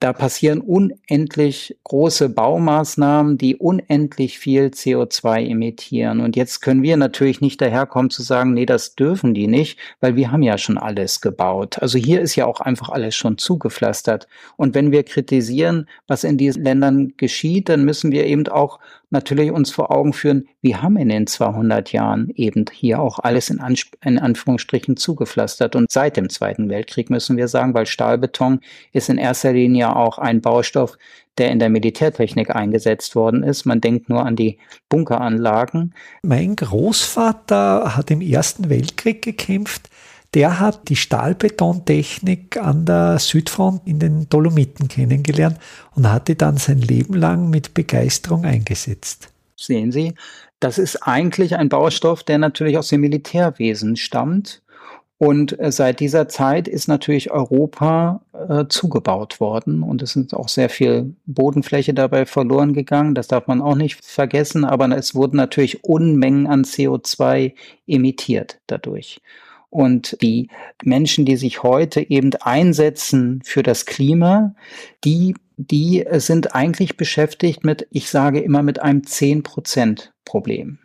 da 0.00 0.12
passieren 0.12 0.60
unendlich 0.60 1.76
große 1.82 2.28
Baumaßnahmen, 2.28 3.36
die 3.36 3.56
unendlich 3.56 4.38
viel 4.38 4.66
CO2 4.66 5.50
emittieren. 5.50 6.20
Und 6.20 6.36
jetzt 6.36 6.60
können 6.60 6.82
wir 6.82 6.96
natürlich 6.96 7.40
nicht 7.40 7.60
daherkommen 7.60 8.10
zu 8.10 8.22
sagen, 8.22 8.54
nee, 8.54 8.66
das 8.66 8.94
dürfen 8.94 9.34
die 9.34 9.48
nicht, 9.48 9.78
weil 10.00 10.14
wir 10.14 10.30
haben 10.30 10.42
ja 10.42 10.56
schon 10.56 10.78
alles 10.78 11.20
gebaut. 11.20 11.78
Also 11.80 11.98
hier 11.98 12.20
ist 12.20 12.36
ja 12.36 12.46
auch 12.46 12.60
einfach 12.60 12.90
alles 12.90 13.16
schon 13.16 13.38
zugepflastert. 13.38 14.28
Und 14.56 14.74
wenn 14.74 14.92
wir 14.92 15.02
kritisieren, 15.02 15.88
was 16.06 16.22
in 16.22 16.38
diesen 16.38 16.62
Ländern 16.62 17.14
geschieht, 17.16 17.68
dann 17.68 17.84
müssen 17.84 18.12
wir 18.12 18.24
eben 18.26 18.46
auch 18.46 18.78
natürlich 19.10 19.50
uns 19.50 19.70
vor 19.70 19.90
Augen 19.90 20.12
führen, 20.12 20.48
wir 20.60 20.82
haben 20.82 20.96
in 20.96 21.08
den 21.08 21.26
200 21.26 21.92
Jahren 21.92 22.30
eben 22.34 22.64
hier 22.72 23.00
auch 23.00 23.18
alles 23.18 23.50
in, 23.50 23.60
Ansp 23.60 23.94
in 24.04 24.18
Anführungsstrichen 24.18 24.96
zugepflastert. 24.96 25.76
Und 25.76 25.90
seit 25.90 26.16
dem 26.16 26.28
Zweiten 26.28 26.68
Weltkrieg 26.68 27.10
müssen 27.10 27.36
wir 27.36 27.48
sagen, 27.48 27.74
weil 27.74 27.86
Stahlbeton 27.86 28.60
ist 28.92 29.08
in 29.08 29.18
erster 29.18 29.52
Linie 29.52 29.94
auch 29.96 30.18
ein 30.18 30.40
Baustoff, 30.40 30.98
der 31.38 31.50
in 31.50 31.58
der 31.58 31.70
Militärtechnik 31.70 32.54
eingesetzt 32.54 33.14
worden 33.14 33.42
ist. 33.42 33.64
Man 33.64 33.80
denkt 33.80 34.08
nur 34.08 34.26
an 34.26 34.36
die 34.36 34.58
Bunkeranlagen. 34.88 35.94
Mein 36.22 36.56
Großvater 36.56 37.96
hat 37.96 38.10
im 38.10 38.20
Ersten 38.20 38.68
Weltkrieg 38.68 39.22
gekämpft 39.22 39.88
der 40.34 40.60
hat 40.60 40.88
die 40.88 40.96
Stahlbetontechnik 40.96 42.58
an 42.58 42.84
der 42.84 43.18
Südfront 43.18 43.82
in 43.86 43.98
den 43.98 44.28
Dolomiten 44.28 44.88
kennengelernt 44.88 45.58
und 45.94 46.10
hat 46.10 46.28
die 46.28 46.36
dann 46.36 46.58
sein 46.58 46.80
Leben 46.80 47.14
lang 47.14 47.48
mit 47.50 47.74
Begeisterung 47.74 48.44
eingesetzt. 48.44 49.30
Sehen 49.56 49.90
Sie, 49.90 50.14
das 50.60 50.78
ist 50.78 50.96
eigentlich 51.02 51.56
ein 51.56 51.68
Baustoff, 51.68 52.22
der 52.22 52.38
natürlich 52.38 52.78
aus 52.78 52.88
dem 52.88 53.00
Militärwesen 53.00 53.96
stammt. 53.96 54.62
Und 55.20 55.58
äh, 55.58 55.72
seit 55.72 55.98
dieser 55.98 56.28
Zeit 56.28 56.68
ist 56.68 56.86
natürlich 56.86 57.32
Europa 57.32 58.20
äh, 58.32 58.66
zugebaut 58.68 59.40
worden 59.40 59.82
und 59.82 60.00
es 60.00 60.14
ist 60.14 60.32
auch 60.32 60.48
sehr 60.48 60.68
viel 60.68 61.16
Bodenfläche 61.26 61.92
dabei 61.92 62.24
verloren 62.24 62.72
gegangen. 62.72 63.16
Das 63.16 63.26
darf 63.26 63.48
man 63.48 63.60
auch 63.60 63.74
nicht 63.74 64.04
vergessen, 64.04 64.64
aber 64.64 64.88
es 64.96 65.16
wurden 65.16 65.36
natürlich 65.36 65.82
Unmengen 65.82 66.46
an 66.46 66.62
CO2 66.62 67.52
emittiert 67.88 68.60
dadurch. 68.68 69.20
Und 69.70 70.16
die 70.22 70.48
Menschen, 70.82 71.24
die 71.24 71.36
sich 71.36 71.62
heute 71.62 72.08
eben 72.08 72.34
einsetzen 72.40 73.42
für 73.44 73.62
das 73.62 73.84
Klima, 73.84 74.54
die, 75.04 75.34
die 75.56 76.04
sind 76.12 76.54
eigentlich 76.54 76.96
beschäftigt 76.96 77.64
mit, 77.64 77.86
ich 77.90 78.08
sage 78.08 78.40
immer, 78.40 78.62
mit 78.62 78.80
einem 78.80 79.02
10% 79.02 80.10
Problem. 80.24 80.78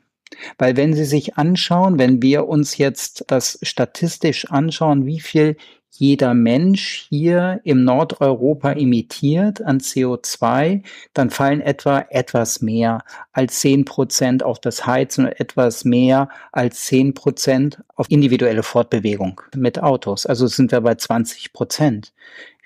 Weil 0.58 0.76
wenn 0.78 0.94
Sie 0.94 1.06
sich 1.06 1.38
anschauen, 1.38 2.00
wenn 2.00 2.22
wir 2.22 2.48
uns 2.48 2.78
jetzt 2.78 3.26
das 3.28 3.60
statistisch 3.62 4.50
anschauen, 4.50 5.06
wie 5.06 5.20
viel 5.20 5.58
jeder 5.96 6.34
Mensch 6.34 7.06
hier 7.10 7.62
im 7.64 7.84
Nordeuropa 7.84 8.72
emittiert 8.72 9.62
an 9.62 9.80
CO2, 9.80 10.84
dann 11.14 11.30
fallen 11.30 11.62
etwa 11.62 12.06
etwas 12.10 12.62
mehr 12.62 13.04
als 13.32 13.60
zehn 13.60 13.86
Prozent 13.86 14.44
auf 14.44 14.60
das 14.60 14.86
Heizen 14.86 15.26
und 15.26 15.40
etwas 15.40 15.86
mehr 15.86 16.30
als 16.52 16.86
zehn 16.86 17.14
Prozent 17.14 17.84
auf 17.96 18.10
individuelle 18.10 18.64
Fortbewegung 18.64 19.42
mit 19.56 19.82
Autos. 19.82 20.26
Also 20.26 20.48
sind 20.48 20.72
wir 20.72 20.82
bei 20.82 20.96
20 20.96 21.54
Prozent. 21.54 22.14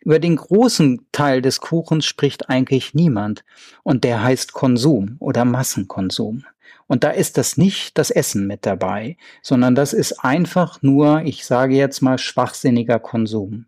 Über 0.01 0.19
den 0.19 0.37
großen 0.37 1.05
Teil 1.11 1.41
des 1.41 1.59
Kuchens 1.59 2.05
spricht 2.05 2.49
eigentlich 2.49 2.93
niemand. 2.93 3.43
Und 3.83 4.05
der 4.05 4.23
heißt 4.23 4.53
Konsum 4.53 5.17
oder 5.19 5.43
Massenkonsum. 5.43 6.45
Und 6.87 7.03
da 7.03 7.09
ist 7.09 7.37
das 7.37 7.57
nicht 7.57 7.97
das 7.97 8.11
Essen 8.11 8.47
mit 8.47 8.65
dabei, 8.65 9.17
sondern 9.41 9.75
das 9.75 9.93
ist 9.93 10.23
einfach 10.23 10.81
nur, 10.81 11.21
ich 11.23 11.45
sage 11.45 11.75
jetzt 11.75 12.01
mal, 12.01 12.17
schwachsinniger 12.17 12.99
Konsum. 12.99 13.65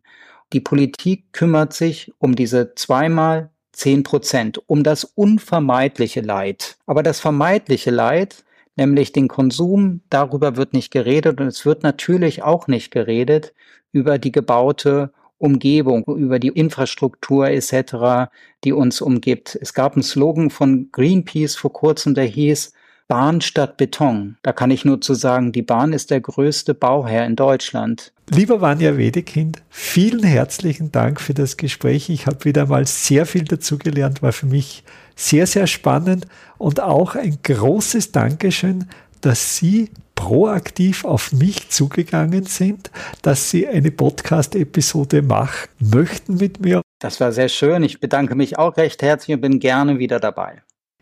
Die 0.54 0.62
Politik 0.62 1.32
kümmert 1.34 1.74
sich 1.74 2.12
um 2.18 2.36
diese 2.36 2.74
zweimal 2.76 3.50
zehn 3.72 4.04
Prozent, 4.04 4.62
um 4.68 4.84
das 4.84 5.04
unvermeidliche 5.04 6.22
Leid. 6.22 6.78
Aber 6.86 7.04
das 7.04 7.20
vermeidliche 7.20 7.92
Leid, 7.92 8.44
nämlich 8.76 9.12
den 9.12 9.28
Konsum, 9.28 10.02
darüber 10.10 10.56
wird 10.56 10.74
nicht 10.74 10.92
geredet 10.92 11.40
und 11.40 11.48
es 11.48 11.66
wird 11.66 11.84
natürlich 11.84 12.44
auch 12.44 12.68
nicht 12.68 12.92
geredet 12.92 13.54
über 13.92 14.18
die 14.18 14.32
gebaute 14.32 15.12
Umgebung, 15.38 16.04
über 16.06 16.40
die 16.40 16.50
Infrastruktur 16.50 17.48
etc., 17.48 18.30
die 18.64 18.74
uns 18.74 19.02
umgibt. 19.02 19.58
Es 19.62 19.74
gab 19.74 19.94
einen 19.94 20.04
Slogan 20.04 20.50
von 20.50 20.90
Greenpeace 20.92 21.56
vor 21.56 21.72
kurzem, 21.72 22.14
der 22.14 22.26
hieß 22.26 22.74
Bahn 23.10 23.42
statt 23.42 23.78
Beton. 23.78 24.38
Da 24.44 24.54
kann 24.54 24.70
ich 24.70 24.86
nur 24.86 25.02
zu 25.02 25.16
sagen, 25.16 25.52
die 25.52 25.64
Bahn 25.64 25.94
ist 25.94 26.12
der 26.12 26.22
größte 26.22 26.76
Bauherr 26.76 27.26
in 27.26 27.36
Deutschland. 27.36 28.14
Lieber 28.30 28.62
Vanja 28.62 28.98
Wedekind, 28.98 29.64
vielen 29.68 30.22
herzlichen 30.22 30.92
Dank 30.92 31.20
für 31.20 31.34
das 31.34 31.58
Gespräch. 31.58 32.12
Ich 32.12 32.28
habe 32.28 32.46
wieder 32.46 32.68
mal 32.68 32.86
sehr 32.86 33.26
viel 33.26 33.46
dazugelernt, 33.46 34.22
war 34.22 34.32
für 34.32 34.46
mich 34.46 34.84
sehr, 35.16 35.48
sehr 35.48 35.66
spannend 35.66 36.28
und 36.60 36.82
auch 36.82 37.16
ein 37.16 37.40
großes 37.42 38.12
Dankeschön, 38.12 38.86
dass 39.22 39.58
Sie 39.58 39.90
proaktiv 40.14 41.04
auf 41.04 41.32
mich 41.32 41.70
zugegangen 41.70 42.44
sind, 42.44 42.92
dass 43.24 43.50
Sie 43.50 43.68
eine 43.68 43.90
Podcast-Episode 43.90 45.24
machen 45.24 45.70
möchten 45.80 46.36
mit 46.36 46.60
mir. 46.60 46.84
Das 47.00 47.20
war 47.20 47.32
sehr 47.32 47.50
schön. 47.50 47.82
Ich 47.82 48.00
bedanke 48.00 48.36
mich 48.36 48.60
auch 48.60 48.78
recht 48.78 49.02
herzlich 49.02 49.34
und 49.34 49.42
bin 49.42 49.60
gerne 49.60 49.98
wieder 49.98 50.20
dabei. 50.20 50.62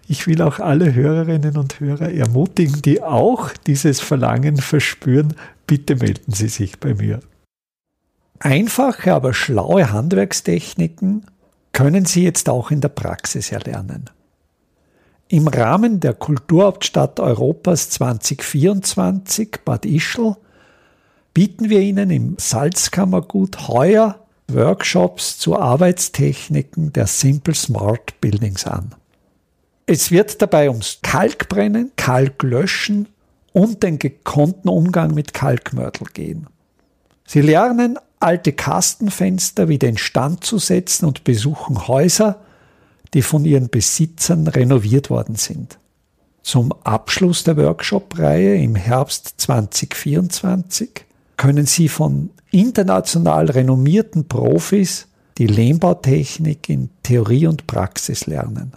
Ich 0.10 0.26
will 0.26 0.42
auch 0.42 0.60
alle 0.60 0.94
Hörerinnen 0.94 1.58
und 1.58 1.82
Hörer 1.82 2.12
ermutigen, 2.12 2.82
die 2.82 3.04
auch 3.04 3.52
dieses 3.66 4.00
Verlangen 4.00 4.58
verspüren, 4.58 5.34
bitte 5.66 5.98
melden 5.98 6.32
Sie 6.32 6.48
sich 6.48 6.80
bei 6.80 6.94
mir. 6.94 7.20
Einfache, 8.40 9.14
aber 9.14 9.34
schlaue 9.34 9.92
Handwerkstechniken 9.92 11.26
können 11.74 12.06
Sie 12.06 12.24
jetzt 12.24 12.48
auch 12.48 12.72
in 12.72 12.80
der 12.80 12.90
Praxis 12.90 13.52
erlernen. 13.52 14.10
Im 15.28 15.50
Rahmen 15.50 16.00
der 16.00 16.14
Kulturhauptstadt 16.14 17.20
Europas 17.20 17.90
2024 17.90 19.60
Bad 19.66 19.86
Ischl 19.86 20.38
bieten 21.34 21.70
wir 21.70 21.82
Ihnen 21.82 22.10
im 22.12 22.36
Salzkammergut 22.40 23.68
heuer 23.68 24.26
Workshops 24.48 25.38
zu 25.38 25.60
Arbeitstechniken 25.60 26.94
der 26.94 27.08
Simple 27.08 27.54
Smart 27.54 28.22
Buildings 28.22 28.66
an. 28.66 28.96
Es 29.90 30.12
wird 30.12 30.42
dabei 30.42 30.70
ums 30.70 31.00
Kalkbrennen, 31.02 31.94
Kalklöschen 31.96 33.08
und 33.54 33.84
den 33.84 34.00
gekonnten 34.00 34.68
Umgang 34.70 35.14
mit 35.14 35.34
Kalkmörtel 35.34 36.08
gehen. 36.14 36.48
Sie 37.26 37.40
lernen, 37.40 37.98
alte 38.20 38.52
Kastenfenster 38.52 39.70
wieder 39.70 39.88
in 39.88 39.98
Stand 39.98 40.44
zu 40.44 40.58
setzen 40.58 41.06
und 41.06 41.24
besuchen 41.24 41.88
Häuser, 41.88 42.42
die 43.14 43.22
von 43.22 43.46
ihren 43.46 43.70
Besitzern 43.70 44.48
renoviert 44.48 45.10
worden 45.10 45.36
sind. 45.36 45.80
Zum 46.42 46.74
Abschluss 46.84 47.46
der 47.46 47.56
Workshop-Reihe 47.56 48.56
im 48.56 48.76
Herbst 48.76 49.36
2024 49.38 51.06
können 51.38 51.66
Sie 51.66 51.88
von 51.88 52.32
international 52.52 53.50
renommierten 53.50 54.28
Profis 54.28 55.08
die 55.38 55.48
Lehmbautechnik 55.48 56.68
in 56.68 56.90
Theorie 57.04 57.48
und 57.48 57.68
Praxis 57.68 58.26
lernen. 58.26 58.74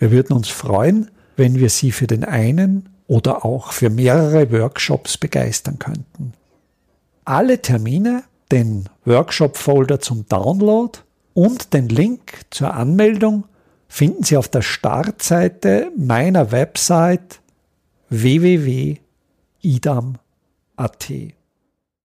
Wir 0.00 0.10
würden 0.10 0.34
uns 0.34 0.48
freuen, 0.48 1.10
wenn 1.36 1.56
wir 1.56 1.70
Sie 1.70 1.92
für 1.92 2.08
den 2.08 2.24
einen 2.24 2.88
oder 3.06 3.44
auch 3.44 3.72
für 3.72 3.90
mehrere 3.90 4.50
Workshops 4.50 5.18
begeistern 5.18 5.78
könnten. 5.78 6.32
Alle 7.24 7.60
Termine, 7.60 8.24
den 8.50 8.88
Workshop-Folder 9.04 10.00
zum 10.00 10.26
Download 10.26 10.98
und 11.34 11.74
den 11.74 11.88
Link 11.88 12.46
zur 12.50 12.74
Anmeldung 12.74 13.44
finden 13.88 14.24
Sie 14.24 14.38
auf 14.38 14.48
der 14.48 14.62
Startseite 14.62 15.92
meiner 15.96 16.50
Website 16.50 17.40
www.idam.at. 18.08 19.00